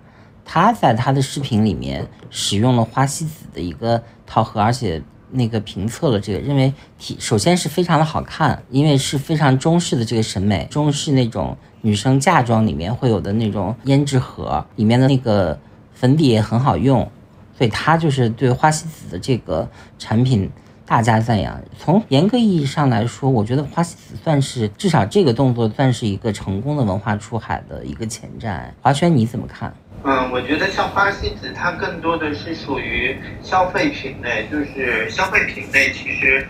[0.45, 15.59] 他在他的视频里面使用了花西子的一个套盒，而且那个评测了这个，认为体首先是非常的好看，因为是非常中式的这个审美，中式那种女生嫁妆里面会有的那种胭脂盒，里面的那个
[15.93, 17.11] 粉底也很好用。
[17.57, 20.51] 所以他就是对花西子的这个产品
[20.85, 21.57] 大加赞扬。
[21.79, 28.75] 从严格意义上来说，我觉得花西子算是至少这个动作算是一个成功的文化出海的一个前站。
[28.83, 29.73] 华轩你怎么看？
[30.07, 35.91] 嗯，我觉得像花西子，它更多的是属于消费品类，就是消费品类。
[35.93, 36.47] 其实，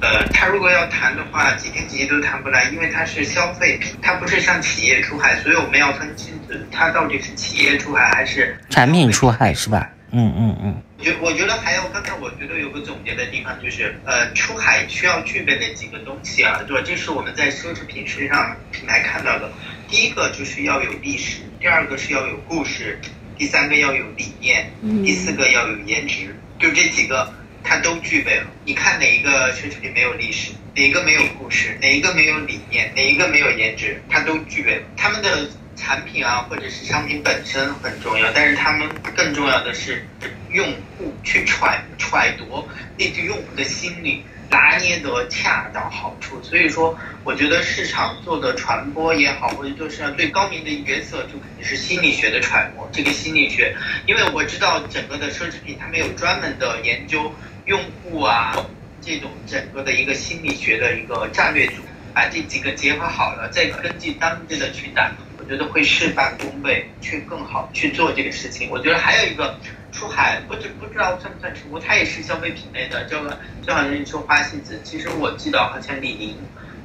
[0.00, 5.36] 呃，它如果要谈的话，几天几夜都谈不来，因为它是消费品，它不是像企业出海。
[5.36, 9.88] 所以我们要分清楚，它到底是企业出海还是产品出海，是吧？
[10.10, 16.82] 嗯嗯嗯，觉我觉得还有刚才我觉得有个总结的地方就是，呃，出海需要具备的几个东西啊，对吧？
[16.84, 19.48] 这是我们在奢侈品身上品牌看到的。
[19.88, 22.98] 第一个就是要有历史，第二个是要有故事，
[23.36, 24.70] 第三个要有理念，
[25.04, 27.32] 第四个要有颜值，就这几个
[27.64, 28.46] 它都具备了。
[28.64, 34.82] 你看哪一个奢侈品没有历史，哪一个没有故事，哪一个没有理念，哪一个没有颜值，它都具备了。
[34.96, 35.48] 他们的。
[35.80, 40.04] 产品啊，或者是商品本身很重要，但是他们更重要的是
[40.50, 46.42] 用户去揣揣度那句用户的心理，拿捏得恰到好处。
[46.42, 52.88] 所以说，我觉得市场做的传播也好，或者就是要最高明的角色，就肯定是心理学的揣摩。
[52.92, 53.74] 这个心理学，
[54.06, 57.32] 因为我知道整个的奢侈品，他们有专门的研究
[57.66, 58.54] 用户啊，
[59.00, 61.82] 这种整个的一个心理学的一个战略组，
[62.14, 65.10] 把这几个结合好了，再根据当地的去打。
[65.48, 68.68] 觉得会事半功倍，去更好去做这个事情。
[68.68, 69.58] 我觉得还有一个
[69.90, 73.04] 出海，不知不知道算不算成功，它也是消费品类的。
[73.04, 76.36] 这个就好像你说花西子，其实我记得好像李宁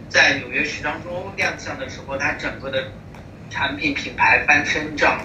[0.10, 2.86] 在纽约时装周亮相的时候，它整个的
[3.50, 5.20] 产品品牌翻身仗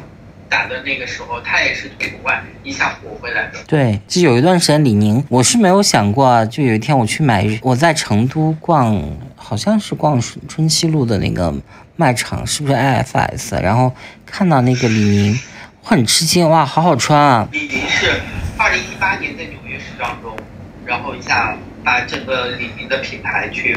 [0.49, 3.59] 打的那个时候，它也是对外一下火回来的。
[3.67, 9.01] 对，就有一段时间李宁，我是没有想过，就有一天我去买，我在成都逛，
[9.37, 11.55] 好像是逛春熙路的那个。
[12.01, 13.61] 卖场是不是 IFS？
[13.61, 13.93] 然后
[14.25, 15.37] 看到那个李宁，
[15.89, 17.49] 很吃惊，哇，好好穿啊！
[17.51, 18.21] 李宁是
[18.59, 20.37] 二零一八年在纽约时装周，
[20.85, 23.75] 然后一下把整个李宁的品牌去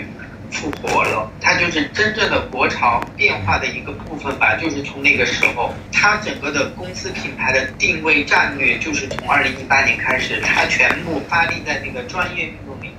[0.51, 1.31] 复活了。
[1.39, 12.91] 它就是真正的国潮变化的一个部分吧，就是从那个时候，它整个的公司品牌的定位战略就是从二零一八年开始，它全部发力在那个专业运动里。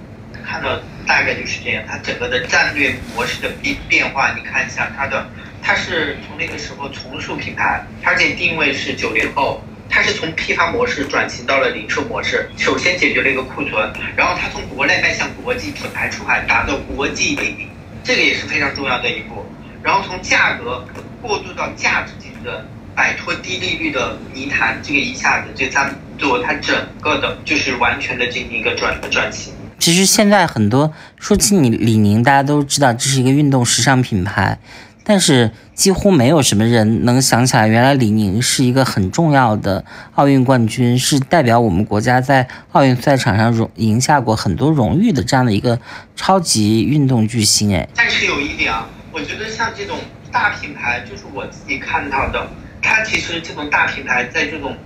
[0.42, 0.70] 看到
[1.06, 5.26] 大概就是这样，它整个的战略模式的变变化，你看一下它的，
[5.62, 17.68] 它是从那个时候重塑品牌，而且定位是九零后，它是从批发模式转型到了零售模式，首先解决了一个库存，然后它从国内迈向国际品牌出海，打造国际领，
[18.02, 19.46] 这个也是非常重要的一步，
[19.82, 20.84] 然后从价格
[21.22, 22.52] 过渡到价值竞争，
[22.96, 29.52] 摆脱低利率的泥潭，这个一下子就它做它整个的就是完全的进行一个转转型。
[29.78, 34.56] 其实现在很多说起你李宁，大家都知道这是一个运动时尚品牌，
[35.04, 39.84] 但是几乎没有什么人能想起来，原来李宁是一个很重要的
[40.14, 45.78] 奥运冠军，是代表我们国家在奥运赛场上荣赢下过很多荣誉的这样的一个
[46.14, 47.74] 超级运动巨星。
[47.74, 49.98] 哎，但是有一点啊，我觉得像这种
[50.30, 52.46] 大品牌，就是我自己看到的，
[52.80, 54.76] 它其实这种大品牌在这种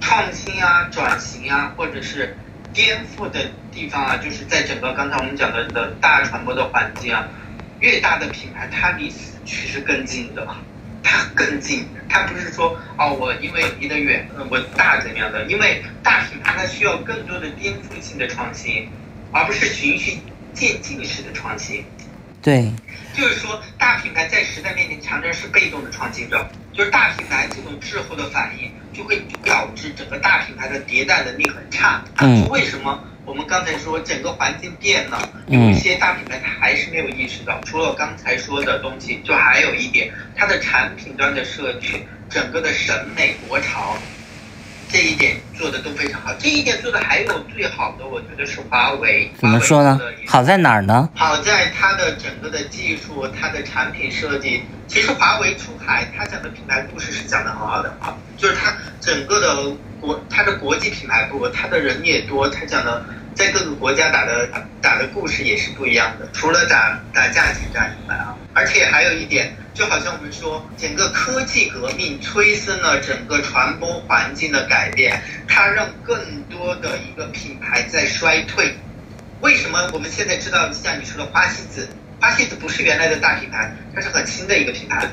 [0.00, 2.36] 创新啊、转型啊，或者是。
[2.72, 3.40] 颠覆的
[3.72, 7.26] 地方啊，就是在整个刚才我们讲的的大传播的环境啊，
[7.80, 9.10] 越大的品牌，它离
[9.44, 10.46] 区是更近的，
[11.02, 15.44] 它更近，它不是说哦，我因为离得远，我大怎么样的？
[15.46, 18.88] 因为大品牌它需要更多的颠覆性的创新，
[19.32, 20.18] 而不是循序
[20.52, 21.84] 渐进式的创新。
[22.42, 22.70] 对，
[23.14, 28.70] 就是说大品牌在时代面前常常是被动的创新者，就是大品牌这种滞后的反应。
[28.92, 32.02] 就会导致整个大品牌的迭代能力很差。
[32.18, 32.46] 嗯。
[32.48, 37.60] 为什么我们刚才说整个环境变了，有一些大品牌它还是没有意识到。
[37.64, 43.96] 除了刚才说的东西，就还有一点，它的产品端的设计，整个的审美国潮。
[44.92, 49.30] 这一点做的都非常好，这一点做的还有最好的，我觉得是华为。
[49.38, 50.00] 怎么说呢？
[50.26, 51.08] 好在哪儿呢？
[51.14, 54.62] 好在它的整个的技术，它的产品设计。
[54.88, 59.70] 其实华为出海，它讲的品牌故事是讲的很好的啊，就是它整个的
[60.00, 63.04] 国，它的国际品牌部，它的人也多，它讲的
[63.40, 64.46] 在各个国家打的
[64.82, 66.28] 打的故事也是不一样的。
[66.30, 69.56] 除了打打价钱战以外啊，而且还有一点。
[69.72, 78.74] 就好像我们说，整个科技革命催生了整个传播环境的改变，它让更多的一个品牌在衰退。
[79.40, 81.88] 为什么我们现在知道，像你说的花西子，
[82.20, 85.08] 花西子不是原来的大品牌，它是很新的一个品牌，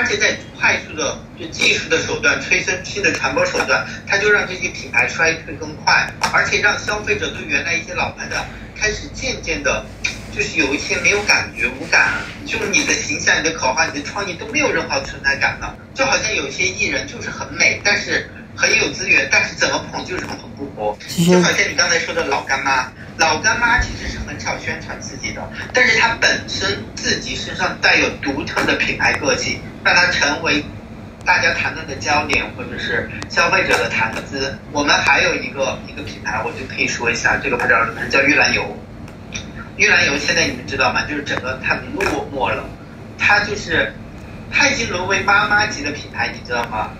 [0.00, 8.42] 而且在快速的就技术的手段催生新的传播手段，它就让这些品牌衰退更快，而且让消费者对原来一些老牌的
[8.74, 9.84] 开始渐渐的。
[10.32, 12.14] 就是有一些没有感觉、无感，
[12.46, 15.76] 就是你的形象、你的口号、你的创意都没有任何存在感了。
[15.92, 20.96] 就好像有些艺人就是很美，但是很有资源，但是怎么捧就是捧不活。
[21.08, 25.42] 就好像你刚才说的老干妈，老干妈其实是很少宣传自己的，
[25.72, 30.64] 但是它本身自己身上带有独特的品牌个性，让它成为
[31.24, 34.54] 大家谈论的焦点，或者是消费者的谈资。
[34.72, 38.76] 我们还有一个一个品牌，我就可以说一下，这个不知道叫玉兰油。
[39.76, 41.02] 玉兰油现在你们知道吗？
[41.08, 42.68] 就是整个它落寞了，
[43.18, 43.94] 它就是
[44.50, 46.90] 它已经沦为妈妈级的品牌，你知道吗？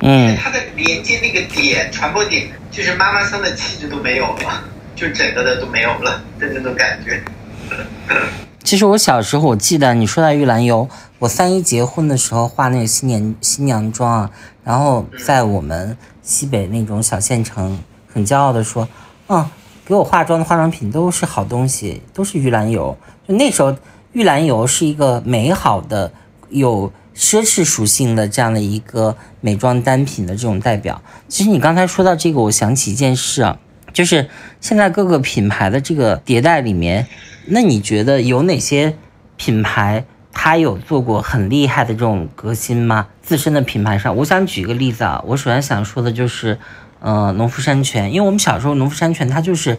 [0.00, 0.36] 嗯。
[0.36, 4.64] 它的连接那个点传播点，就是妈妈桑的气质都没有了，
[4.96, 7.22] 就整个的都没有了的那种感觉。
[8.62, 10.88] 其实我小时候，我记得你说到玉兰油，
[11.18, 14.30] 我三一结婚的时候化那个新年新娘妆啊，
[14.64, 17.78] 然后在我们西北那种小县城，
[18.12, 18.88] 很骄傲的说，
[19.28, 19.48] 嗯。
[19.82, 22.96] 给我化妆的化妆品都是好东西，都是玉兰油。
[23.26, 23.76] 就那时候，
[24.12, 26.12] 玉兰油是一个美好的、
[26.48, 31.02] 有奢侈属性的这样的一个美妆单品的这种代表。
[31.28, 33.58] 其实你刚才说到这个，我想起一件事啊，
[33.92, 34.28] 就是
[34.60, 37.06] 现在各个品牌的这个迭代里面，
[37.46, 38.96] 那你觉得有哪些
[39.36, 43.08] 品牌它有做过很厉害的这种革新吗？
[43.22, 46.58] 自身的品牌上，我想举一个例子啊，我首先想说的就是。
[47.02, 49.78] 呃，农夫山泉，因为我们小时候农夫山泉它就是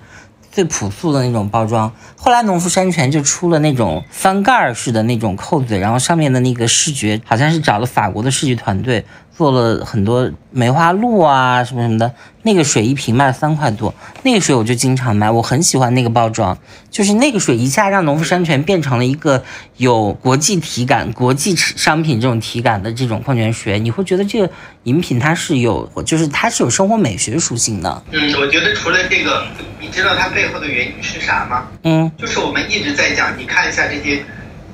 [0.51, 9.05] 最朴素的那种包装，后来农夫山泉就出了那种翻盖式的那种扣子，然后上面的那个视觉好像是找了法国的视觉团队。
[9.35, 12.13] 做了很多梅花鹿啊什么什么的，
[12.43, 16.57] 那个水一瓶卖三块多，那个水我就经常买，我很喜欢那个包装，
[16.89, 19.43] 就是那个水一下让农夫山泉变成了一个
[19.77, 24.49] 有国际体感、国际商品这种体感的这种矿泉水，你会觉得这个
[24.83, 28.03] 饮品它是有，就是它是有生活美学属性的。
[28.11, 29.43] 嗯，我觉得除了这个，
[29.79, 31.67] 你知道它背后的原因是啥吗？
[31.83, 34.23] 嗯，就是我们一直在讲，你看一下这些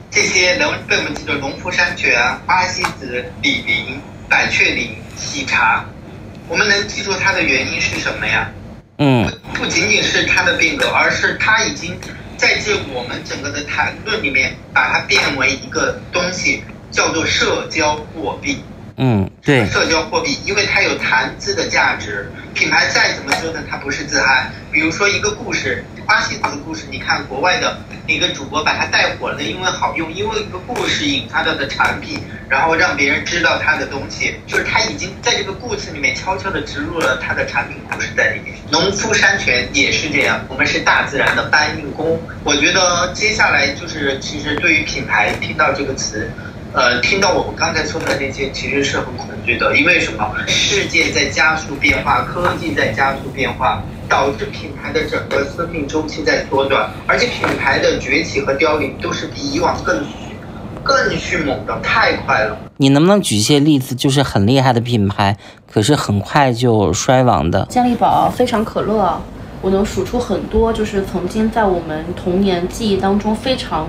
[0.09, 3.97] 这些能被我们记住农夫山泉、花西子、李宁。
[4.29, 5.85] 百雀羚喜茶，
[6.49, 8.49] 我们能记住它的原因是什么呀？
[8.97, 11.97] 嗯，不仅仅是它的变革，而是它已经
[12.35, 18.59] 在这我们整个的谈论里面，把它变为一个东西，叫做社交货币。
[18.99, 22.31] 嗯，对，社交货币，因为它有谈资的价值。
[22.55, 24.49] 品牌再怎么折腾，它不是自嗨。
[24.71, 27.77] 比如说一个故事，花西子的故事，你看国外的
[28.07, 29.43] 哪个主播把它带火了？
[29.43, 32.19] 因为好用，因为一个故事引发到的产品，
[32.49, 38.55] 然后让别人知道它的东西，就是它已经在这个故事里面悄悄的植入了它的产品故事在里面。
[38.71, 42.19] 农夫山泉也是这样，我们是大自然的搬运工。
[42.43, 46.27] 我觉得接下来就是，其实对于品牌听到这个词。
[46.73, 50.29] 呃，听到我们刚才说的那些，其实是很恐惧的，因为什么？
[50.47, 60.03] 世界在加速变化，科技在加速变化，导致品牌的整个生命周期在缩短，而且品牌的崛起和凋零都是比以往更
[60.83, 62.57] 更迅猛的，太快了。
[62.77, 65.35] 你能不能举一些例子，就是很厉害的品牌，
[65.71, 67.65] 可是很快就衰亡的？
[67.69, 69.19] 健力宝、非常可乐，
[69.61, 73.87] 我能数出很多，就是曾经在我们童年记忆当中非常。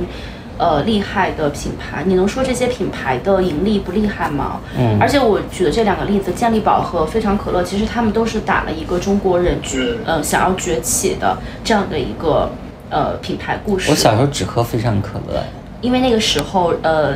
[0.59, 4.61] 呃，厉害的品牌，你能说这些品牌的盈利不厉害吗？
[4.77, 12.51] 嗯，而且我举的这两个例子，健力宝和非常可乐，其实他们都是打了一个中国人崛，呃，想要崛起的这样的一个
[12.91, 13.89] 呃品牌故事。
[13.91, 15.43] 我小时候只喝非常可乐，
[15.81, 17.15] 因为那个时候，呃，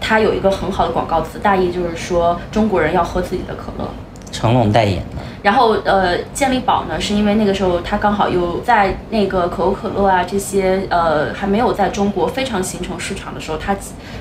[0.00, 3.88] 它有一个很好的广告词，大意就是说中国人要喝自己的可乐。
[4.30, 13.76] 成龙代言的，然后呃，健力宝呢，是因为那个时候它刚好又在那个可口可乐啊这些呃还没有在中国非常形成市场的时候，它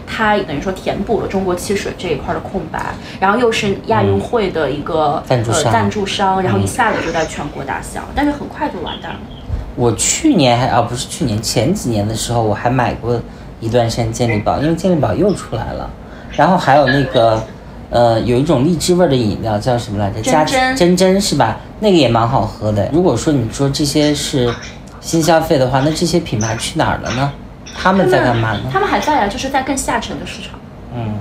[0.05, 9.19] 它等于说填补了中国汽水这一块的空白，然后又是亚运会的一个赞助商，赞助商，然后一下子就在全国打响，但是很快就完蛋了。
[9.78, 13.17] 我去年还啊不是去年前几年的时候，我还买过
[13.61, 15.89] 一段时间健力宝，因为健力宝又出来了。
[16.36, 17.41] 然后还有那个，
[17.93, 20.19] 呃，有一种荔枝味的饮料叫什么来着？
[20.23, 21.59] 真真真真是吧？
[21.79, 22.89] 那个也蛮好喝的。
[22.91, 24.51] 如果说你说这些是
[24.99, 27.31] 新消费的话，那这些品牌去哪儿了呢？
[27.75, 28.61] 他们在干嘛呢？
[28.71, 30.59] 他们还在啊，就是在更下沉的市场。
[30.95, 31.13] 嗯。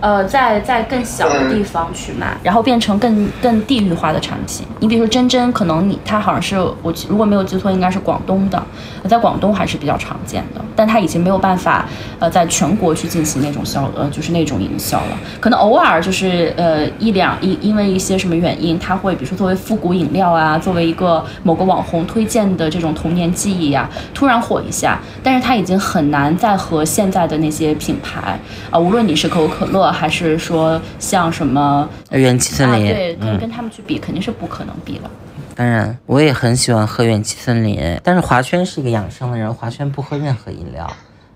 [0.00, 4.64] 呃，在在更小的地方去卖，然后变成更更地域化的产品。
[4.78, 8.62] 你比如说真真，可能你它好像是我如果没有记错，应该是广东的，
[9.08, 11.84] 在广东还是比较常见的，但它已经没有办法
[12.20, 15.18] 呃在全国去进行那种销呃就是那种营销了。
[15.40, 25.00] 可能偶尔就是呃一两因因为一些什么原因，它会比如说作为复古饮料啊，作为一个某个网红推荐的这种童年记忆呀，突然火一下。
[25.24, 28.38] 但是它已经很难再和现在的那些品牌
[28.70, 29.87] 啊，无论你是可口可乐。
[29.92, 35.10] 还是说像什么元气森林，对，跟跟他们去比，肯定是不可能比了。
[35.54, 40.86] 当然，我也很喜欢喝元气森林，但是华轩是一个养生的人，华轩不喝任何饮料，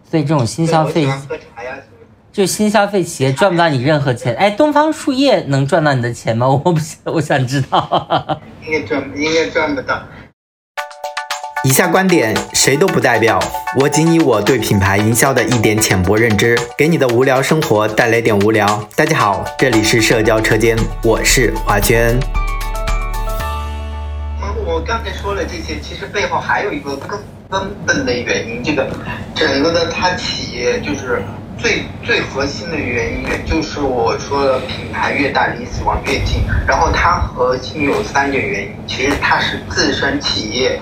[0.09, 1.09] 所以这种新消费，
[2.32, 4.34] 就新消费企业赚不到你任何钱。
[4.36, 6.48] 哎，东方树叶能赚到你的钱吗？
[6.48, 8.40] 我不，我想知道。
[8.64, 10.00] 应该赚，应该赚不到。
[11.65, 13.39] 以下观点谁都不代表，
[13.79, 18.85] 我仅以我对品牌营销的一点浅薄认知，给你的无聊生活带来点无聊。
[18.97, 22.19] 大家好，这里是社交车间，我是华娟。
[24.67, 27.17] 我刚才说了这些，其实背后还有一个根
[27.49, 28.91] 根本的原因，这个
[29.33, 31.23] 整个的它企业就是
[31.57, 36.43] 最最核心的原因，就是我说的品牌越大离死亡越近。
[36.67, 40.81] 然后它核心有三点原因，其实它是自身企业。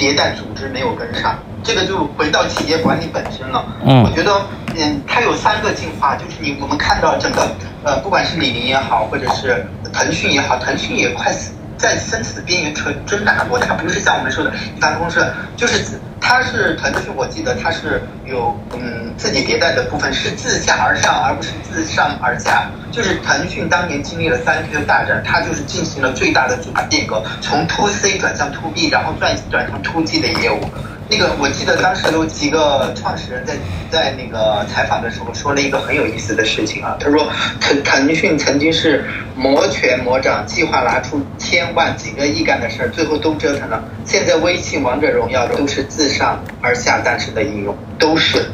[0.00, 3.62] 迭代组织没有跟上，这个就回到企业管理本身了。
[3.84, 7.46] 嗯，我觉得，嗯，它有三个进化，就是你我们看到整个，
[7.84, 15.22] 呃，不管是李宁也好，或者是腾讯也好，腾讯也快死在生死边缘挣挣扎过，它不是像我们说的办公室，
[15.54, 22.70] 就是它是腾讯，我记得它是有嗯自己迭代的部分是自下而上，而不是自上而下。
[22.92, 30.60] 就是腾讯当年经历了三 Q 大战，它就是进行了最大的组织变革，从 To C 转向 To B，然后转转成 To G 的业务。
[31.08, 33.54] 那个我记得当时有几个创始人在
[33.90, 37.28] 在那个采访的时候说了一个很有意思的事情啊，他说
[37.60, 39.04] 腾腾讯曾经是
[39.34, 43.82] 摩拳摩掌，计划拿出千万几个亿干的事儿，最后都折腾了。
[44.10, 48.44] 现在微信、王者荣耀都是自上而下诞生的应用，都是。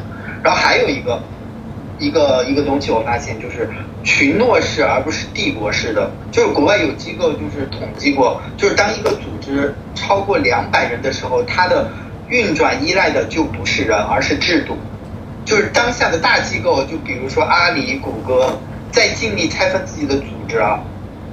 [0.43, 1.19] 然后还有一个。
[1.99, 3.67] 一个一个东西，我发现就是
[4.03, 6.11] 群落式而不是帝国式的。
[6.31, 11.89] 就是国外有机构就是统计过，就是当一个组织超过两百人的时候，它的
[12.29, 14.77] 运转依赖的就不是人，而是制度。
[15.43, 18.55] 就是当下的大机构，就比如说阿里、谷歌，
[18.91, 20.79] 在尽力拆分自己的组织啊，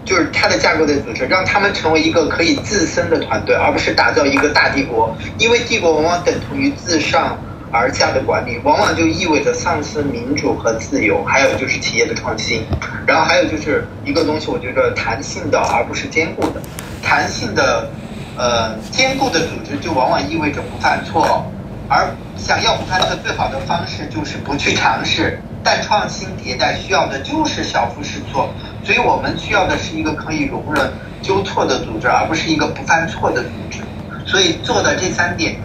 [0.05, 5.17] 就是它的架构的组织，让他们成为一个可以自身的团队，而不是打造一个大帝国。
[5.39, 7.39] 因为帝国往往等同于自上。
[7.77, 12.65] 而下的管理往往就意味着丧失民主和自由，还有就是企业的创新，
[13.05, 16.63] 然后还有就是一个东西，我觉得弹性的而不是坚固的，
[17.03, 17.91] 弹性的，
[18.37, 21.45] 呃，坚固的组织就往往意味着不犯错，
[21.89, 33.81] 而想要不犯错最好的方式就是不去尝试，但创新迭代需要的就是小幅试错，所以我们需要的是一个可以容忍纠错的组织，而不是一个不犯错的组织，
[34.27, 35.57] 所以做的这三点。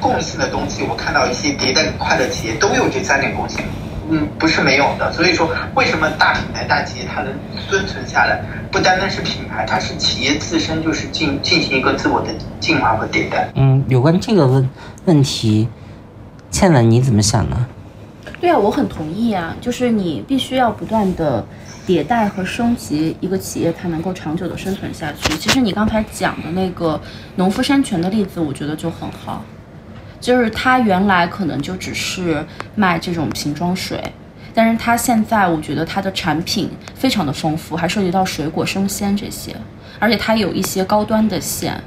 [0.00, 3.58] 共性的东西，我看到一些迭代快的企业都有这三点共性，
[4.08, 5.12] 嗯，不是没有的。
[5.12, 7.32] 所以说，为什么大品牌、大企业它能
[7.68, 12.28] 生存下来，不单单是品牌，它是企业自身就是进进行一个自我的
[12.60, 13.50] 进化和迭代。
[13.56, 14.70] 嗯，有关这个问
[15.06, 15.68] 问题，
[16.52, 17.66] 倩文你怎么想呢？
[18.40, 21.44] 对啊，我很同意啊，就是你必须要不断的
[21.88, 25.34] 迭代和升级一个企业，才能够长久的生存下去。
[25.38, 27.00] 其实你刚才讲的那个
[27.36, 29.42] 农夫山泉的例子，我觉得就很好。
[30.20, 33.98] 就是它原来可能就只是卖这种瓶装水，
[34.52, 39.56] 但是它现在我觉得它的产品非常的丰富，还涉及到水果生鲜这些，
[39.98, 41.82] 而且它有一些高端的线，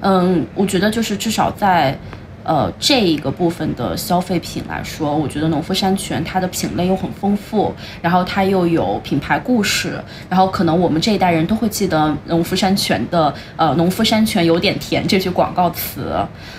[0.00, 1.96] 嗯，我觉得就是至少在。
[2.50, 7.72] 呃，这一个部分的消费品来说，我觉得农夫山泉它的品类又很丰富，
[8.02, 16.12] 然后它又有品牌故事，然后可能我们这一代人都会记得农夫山泉的呃“农夫山泉有点甜”这句广告词，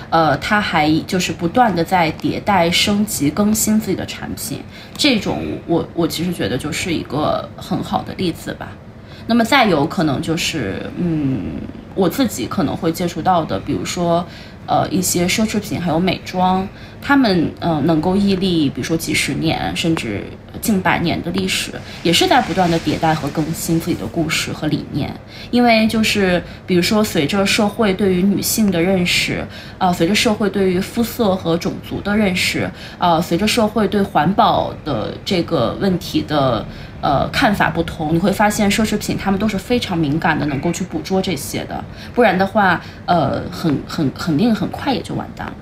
[0.09, 4.63] 呃，它还就是不断的在迭代升级更新自己的产品，
[4.95, 8.69] 这种我我其实觉得就是一个很好的例子吧。
[9.27, 11.51] 那么再有可能就是，嗯，
[11.95, 14.25] 我自己可能会接触到的，比如说。
[14.71, 16.65] 呃一些奢侈品还有美妆，
[17.01, 20.23] 他们呃能够屹立，比如说几十年甚至
[20.61, 21.71] 近百年的历史，
[22.03, 25.11] 也是在不断的迭代和更新自己的故事和理念。
[25.49, 29.45] 因为就是比如说随着社会对于女性的认识，
[29.77, 36.65] 啊，随着社会对于肤色和种族的认识，啊，随着社会对环保的这个问题的。
[37.03, 41.83] 呃，看法不同，你会发现奢侈品他们都是非常敏感的，能够去捕捉这些的，
[42.13, 45.53] 不然的话，呃，很很肯定很快也就完蛋了。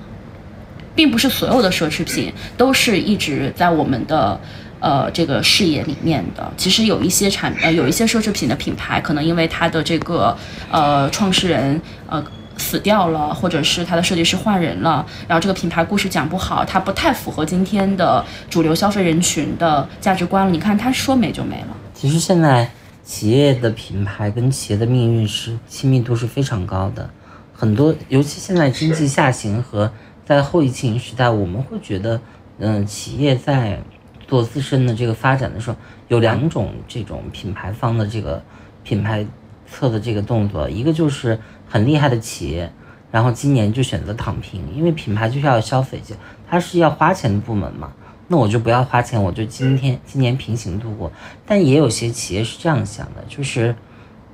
[1.00, 4.38] 并不是所有的奢侈品都是一直在我们的
[4.80, 10.36] 呃这个视野里面的，其实有一些产呃有一些奢侈品的品牌，可能因为它的这个
[10.70, 12.22] 呃创始人呃。
[12.58, 20.52] 死掉了，或者是它的设计师换人了，然后这个品牌故事讲不好，它不太符合今天的主流消费人群的价值观了。
[20.52, 21.68] 你看，他说没就没了。
[21.94, 22.70] 其实现在
[23.02, 27.08] 企业的品牌跟企业的命运是亲密度是非常高的，
[27.54, 29.90] 很多尤其现在经济下行和
[30.30, 32.20] 在后疫情时代，我们会觉得，
[32.58, 33.82] 嗯，企业在
[34.28, 35.76] 做自身的这个发展的时候，
[36.06, 38.40] 有两种这种品牌方的这个
[38.84, 39.26] 品牌
[39.68, 41.36] 侧的这个动作，一个就是。
[41.72, 42.68] 很厉害的企业，
[43.12, 46.16] 然后今年就选择躺平，因为品牌就是要消费，就
[46.48, 47.92] 它是要花钱的部门嘛。
[48.26, 51.12] 那我就不要花钱，我就今天今年平行度过。
[51.46, 53.76] 但也有些企业是这样想的，就是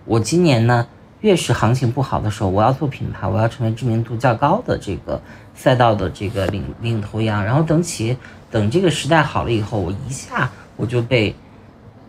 [0.07, 0.87] 我今年呢，
[1.27, 5.21] 越是行情不好的时候，我要做品牌，我要成为知名度较高的这个
[5.57, 7.45] 赛道的这个领领头羊。
[7.45, 8.17] 然后等企业
[8.49, 11.35] 等这个时代好了以后，我一下我就被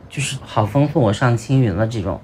[0.08, 2.22] 就是好风送我上青云了这种。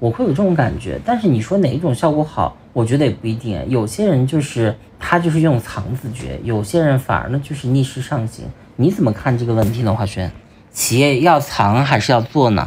[0.00, 3.64] 我会有这种感觉，但是你说哪一种效果好，我觉得也不一定。
[3.68, 8.46] 有些人就是他就是用藏自觉，有些人反而呢就是逆势上行。
[8.74, 10.28] 你怎么看这个问题呢，华轩？
[10.72, 12.66] 企业要藏还是要做呢？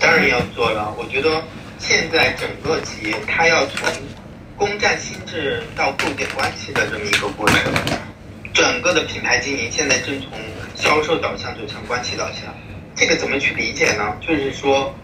[0.00, 0.94] 当然要做了。
[0.96, 1.42] 我觉得
[1.86, 3.88] 现在整个企业它要从
[4.56, 7.72] 攻占心智到构建关系的这么一个过程，
[8.52, 10.30] 整个的品牌经营现在正从
[10.74, 12.54] 销售导向走向关系导向。
[12.94, 14.16] 这个怎么去理解呢？
[14.20, 14.94] 就是说。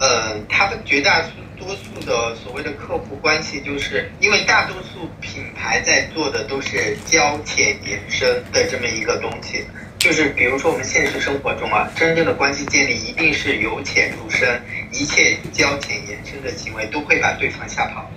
[0.00, 1.24] 呃，它的绝大
[1.56, 9.64] 多数的所谓的客户关系，就是因为大多数品牌在做的都是交浅延伸的这么一个东西，
[9.98, 18.08] 就是比如说我们现实生活中啊，真正的关系建立一定是由浅入深，一切交浅延伸的行为都会把对方吓跑。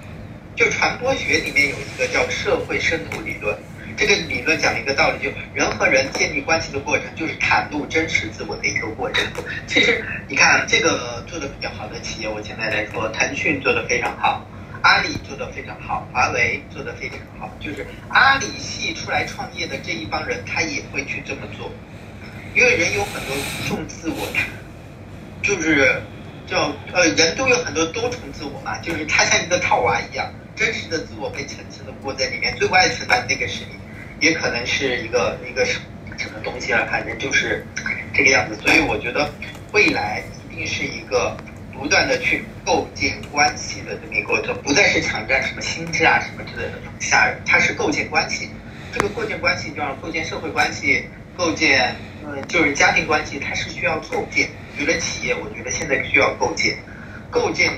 [0.56, 3.58] 就传播学里面有一个叫社会深度理论。
[3.98, 9.26] 这个理论讲一个道理，就人和人建立关系的过程，就是袒露真实自我的一个过程。
[9.68, 14.46] 其实你看，这个做的比较好的企业，我现在来说，腾讯做的非常好，
[14.82, 17.50] 阿里做的非常好，华为做的非常好。
[17.60, 21.72] 就是阿里系出来创业的这一帮人，他也会去这么做，
[22.56, 23.36] 因为人有很多
[23.68, 24.28] 重自我，
[25.42, 26.02] 就是
[26.48, 30.32] 叫呃，人都有很多多重自我嘛，就是他像一个套娃一样。
[30.54, 35.80] 真实的自我被层层的裹在里面，最外层的那个是你，也可能是一个一个什
[36.18, 37.66] 什么东西了，反正就是
[38.14, 38.56] 这个样子。
[38.62, 39.28] 所以我觉得
[39.72, 40.22] 未来
[40.52, 41.36] 一定是一个
[41.82, 48.52] 不断的去构建关系的这么一个过程，不再是抢占什么心智啊什么之类的下人，它是构建关系。
[48.94, 51.04] 这个构建关系，就要构建社会关系，
[51.36, 54.48] 构建嗯就是家庭关系，它是需要构建。
[54.78, 56.78] 觉得企业，我觉得现在需要构建，
[57.32, 57.72] 构建。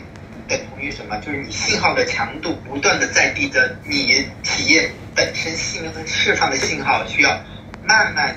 [0.46, 1.18] 等同于什么？
[1.20, 7.32] 就是你信号的强度不断的在递增，你企业本身信释放的信号需要
[7.86, 8.36] 慢慢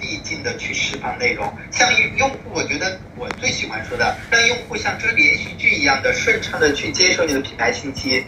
[0.00, 1.52] 递进的去释放内容。
[1.70, 8.24] 像用户，我觉得我最喜欢说的，让用户像追连续剧一样的顺畅的去接受你的品牌信息。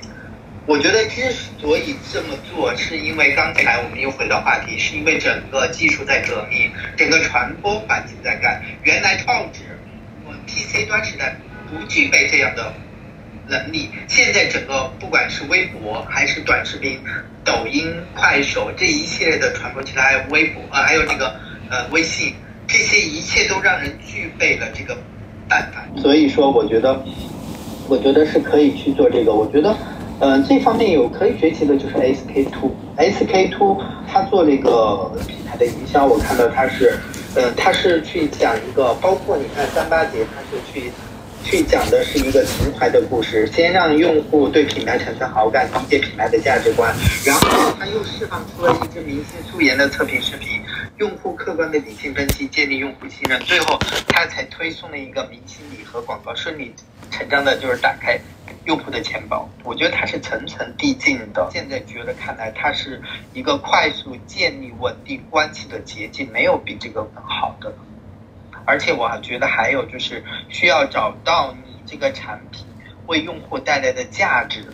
[0.66, 8.62] 我觉得之所以这么做，是因为刚才我们又回到话题，是因为整个技术在革命，整个传播环境在改。
[8.84, 9.60] 原来报纸，
[10.24, 11.34] 我 PC 端时代
[11.68, 12.72] 不具备这样的。
[13.48, 17.00] 能力，现在整个不管是微博还是短视频、
[17.44, 21.34] 抖音、快手这一系列的传播渠道，还有微博啊，还有这个
[21.70, 22.34] 呃微信，
[22.66, 24.96] 这些一切都让人具备了这个
[25.48, 25.84] 办法。
[26.00, 27.02] 所以说，我觉得，
[27.88, 29.32] 我觉得是可以去做这个。
[29.32, 29.76] 我觉得，
[30.20, 36.98] 嗯，这方面有可以学习的，就是 SK Two，SK Two 它做这个品牌的营销，我看到它是，
[37.34, 40.90] 呃，它是去讲一个，包括你看三八节，它是去。
[41.44, 46.94] 去讲的是一个情怀的故事，先让用户对品牌产生好感，理解品牌的价值观，
[47.26, 50.60] 然后他又释放出了一支明星素颜的测评视频，
[51.02, 53.76] 用户客观的理性分析，建立用户信任，最后
[54.06, 56.72] 他才推送了一个明星礼盒广告，顺理
[57.10, 58.16] 成章的就是打开
[58.66, 59.48] 用户的钱包。
[59.64, 63.02] 我觉得它是层层递进的，现在觉得看来它是
[63.34, 67.74] 一个快速建立稳定关系的捷径，没有比这个更好的。
[68.64, 72.64] 而且我还觉得还有就是需要找到你这个产品
[73.08, 74.64] 为用户带来的价值，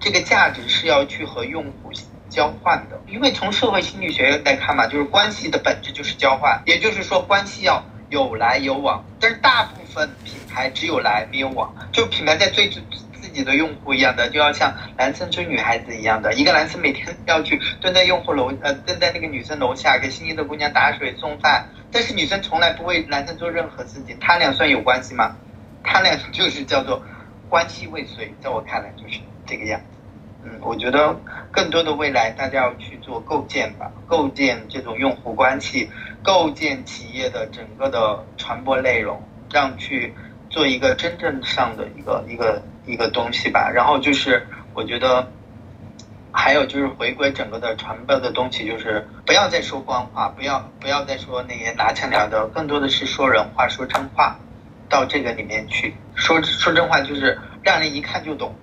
[0.00, 1.92] 这个价值是要去和用户
[2.32, 2.98] 交换的。
[3.06, 9.04] 因为从社会心理学来看嘛，就是关系的本质就是交换，也就是说关系要有来有往。
[9.20, 12.80] 但是大部分品牌只有来没有往，就品牌在追自
[13.20, 25.36] 自己的用户一样的，就要像男生追女孩子一样的，一个男生每天要去蹲在用户楼呃蹲在那个女生楼下给心仪的姑娘打水送饭，但是女生从来不为男生做任何事情，他俩算有关系吗？
[25.84, 27.02] 他俩就是叫做
[27.48, 29.98] 关系未遂，在我看来就是这个样子。
[30.44, 31.16] 嗯，我觉得
[31.50, 35.88] 更多的未来大家要去做构建吧，构建这种用户关系，
[36.22, 39.22] 构建企业的整个的传播内容，
[39.52, 40.12] 让去
[40.50, 43.70] 做一个真正上的一个一个一个东西吧。
[43.72, 45.28] 然后就是我觉得
[46.32, 54.36] 还有就是回归整个的传播的东西，就是不要再说官话，不要不要再说那些拿腔调的，更多的是说人话，说真话。
[54.88, 58.54] 到这个里面去说说真话，就是让人一看就懂。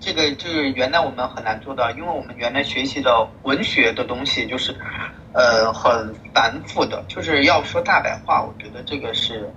[0.00, 4.74] 这个就是原来我们很难做到，因为我们原来学习的文学的东西就是，
[5.34, 8.42] 呃，很繁复的，就是要说大白话。
[8.42, 9.48] 我觉得这个是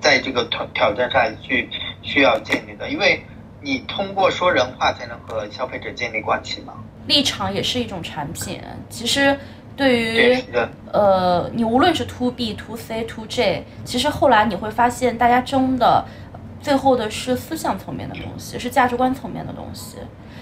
[0.00, 1.68] 在这个挑挑战上去
[2.00, 3.22] 需要建立的，因为
[3.60, 6.72] 你通过说人话才能和消费者建立关系嘛。
[7.06, 9.38] 立场也是一种产品，其实。
[9.74, 10.38] 对于
[10.92, 16.04] 呃，你无论是 to B、to C、to J，其实后来你会发现，大家争的
[16.62, 19.96] 最后的是思想层面的东西，是价值观层面的东西。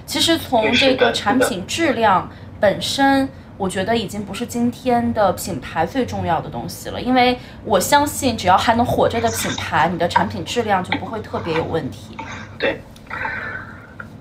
[0.07, 7.01] 其实从这个产品质量本身，我觉得已经不是今天的品牌最重要的东西了。
[7.01, 12.17] 因为我相信，只要还能活着的品牌，你的产品质量就不会特别有问题。
[12.59, 12.81] 对。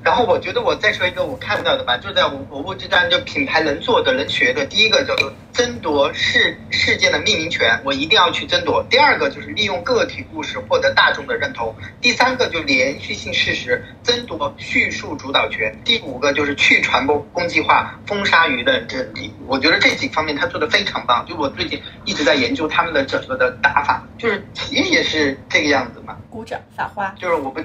[0.02, 19.34] 然后我觉得我再说一个我看到的吧，就在我我不知道，就品牌能做的、能学的，第一个叫做争夺事事件的命名权，我一定要去争夺；第二个就是利用个体故事获得大众的认同；第三个就连续性事实，争夺叙述主导权；第五个就是去传播攻击化，封杀舆论阵地。
[19.47, 21.26] 我觉得这几方面他做的非常棒。
[21.28, 26.18] 就我最近一直在研究他们的整个的打法，就是企业也是这个样子嘛。
[26.30, 27.14] 鼓掌撒花。
[27.20, 27.60] 就是我不。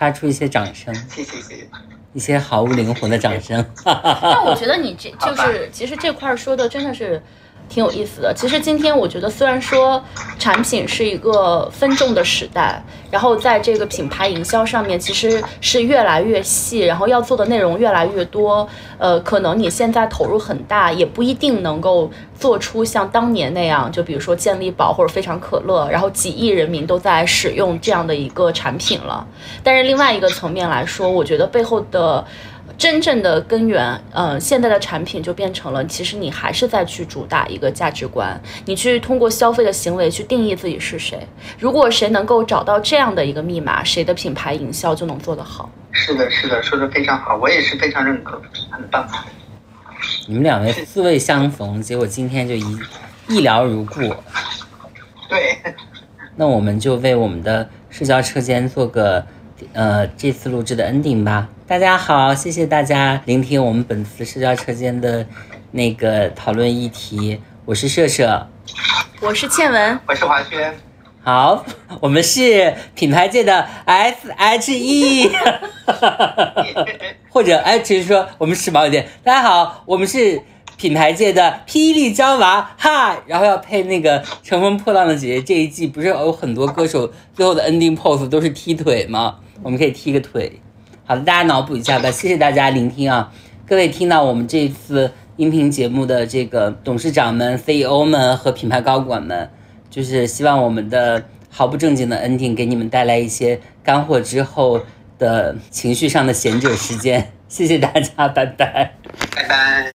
[0.00, 1.68] 发出一些掌声，谢谢谢谢，
[2.14, 3.62] 一些毫无灵魂的掌声。
[3.84, 7.22] 但我觉得你这就是，其实这块说的真的是。
[7.70, 8.34] 挺有意思的。
[8.36, 10.04] 其实今天我觉得，虽然说
[10.38, 18.68] 产品是一个分众的时代，然后在这个品牌营销上面，其实是越来越细，然后要做的内容越来越多。
[18.98, 29.24] 呃，可能你现在投入很大，也不一定能够做出像当年那样，就比如说健力宝或者非常可乐，然后几亿人民都在使用这样的一个产品了。
[29.62, 32.26] 但是另外一个层面来说，我觉得背后的。
[32.80, 41.20] 真正的根源，呃，现在的产品就变成了，其实你还是在去主打一个价值观，你去通过消费的行为去定义自己是谁。
[41.58, 45.70] 如果谁能够找到这样的一个密码，谁的品牌营销就能做得好。
[45.92, 49.06] 是的，是的，说的非常好，我也是非常认可，很棒。
[50.26, 52.78] 你们两位素未相逢，结果今天就一
[53.28, 54.00] 一聊如故。
[55.28, 55.58] 对。
[56.34, 59.22] 那我们就为我们的社交车间做个。
[59.72, 61.48] 呃，这次录制的 ending 吧。
[61.66, 65.26] 大家好，谢谢大家聆听我们本次社交车间的
[65.72, 67.40] 那个讨论议题。
[67.64, 68.48] 我是社社，
[69.20, 70.74] 我是倩文，我是华轩。
[71.22, 71.64] 好，
[72.00, 75.30] 我们是品牌界的 S H E，
[77.30, 79.06] 或者哎，其实说我们时髦一点。
[79.22, 80.40] 大家好，我们是
[80.80, 85.42] 品牌界的霹雳娇娃哈，然后要配那个乘风破浪的姐姐。
[85.42, 89.36] 这一季不是有很多歌手最后的 ending pose 都是踢腿吗？
[89.62, 90.58] 我们可以踢个腿，
[91.04, 92.10] 好的，大家脑补一下吧。
[92.10, 93.30] 谢谢大家聆听啊，
[93.66, 99.50] 各位听到我们这次音频节目的这个董事长们、CEO 们和品牌高管们，
[99.90, 104.80] 就是希望我们的毫不正经的 ending 给你们带来一些干货之后
[105.18, 107.30] 的情绪上的闲者时间。
[107.48, 108.94] 谢谢大家，拜拜，
[109.36, 109.99] 拜拜。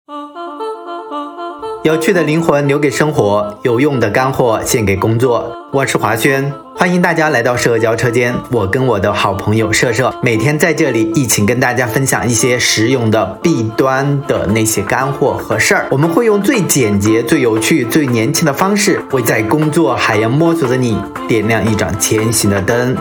[1.82, 5.50] 有趣的灵魂留给生活，有用的干货献给工作。
[5.72, 8.34] 我是华轩，欢迎大家来到社交车间。
[8.50, 15.86] 我跟我的好朋友社社每天在这里一起跟大家分享一些实用的弊端的那些干货和事儿。
[15.90, 22.94] 我们会用最简洁、最有趣、最年轻的方式，为在工作海洋摸索的你点亮一盏前行的灯。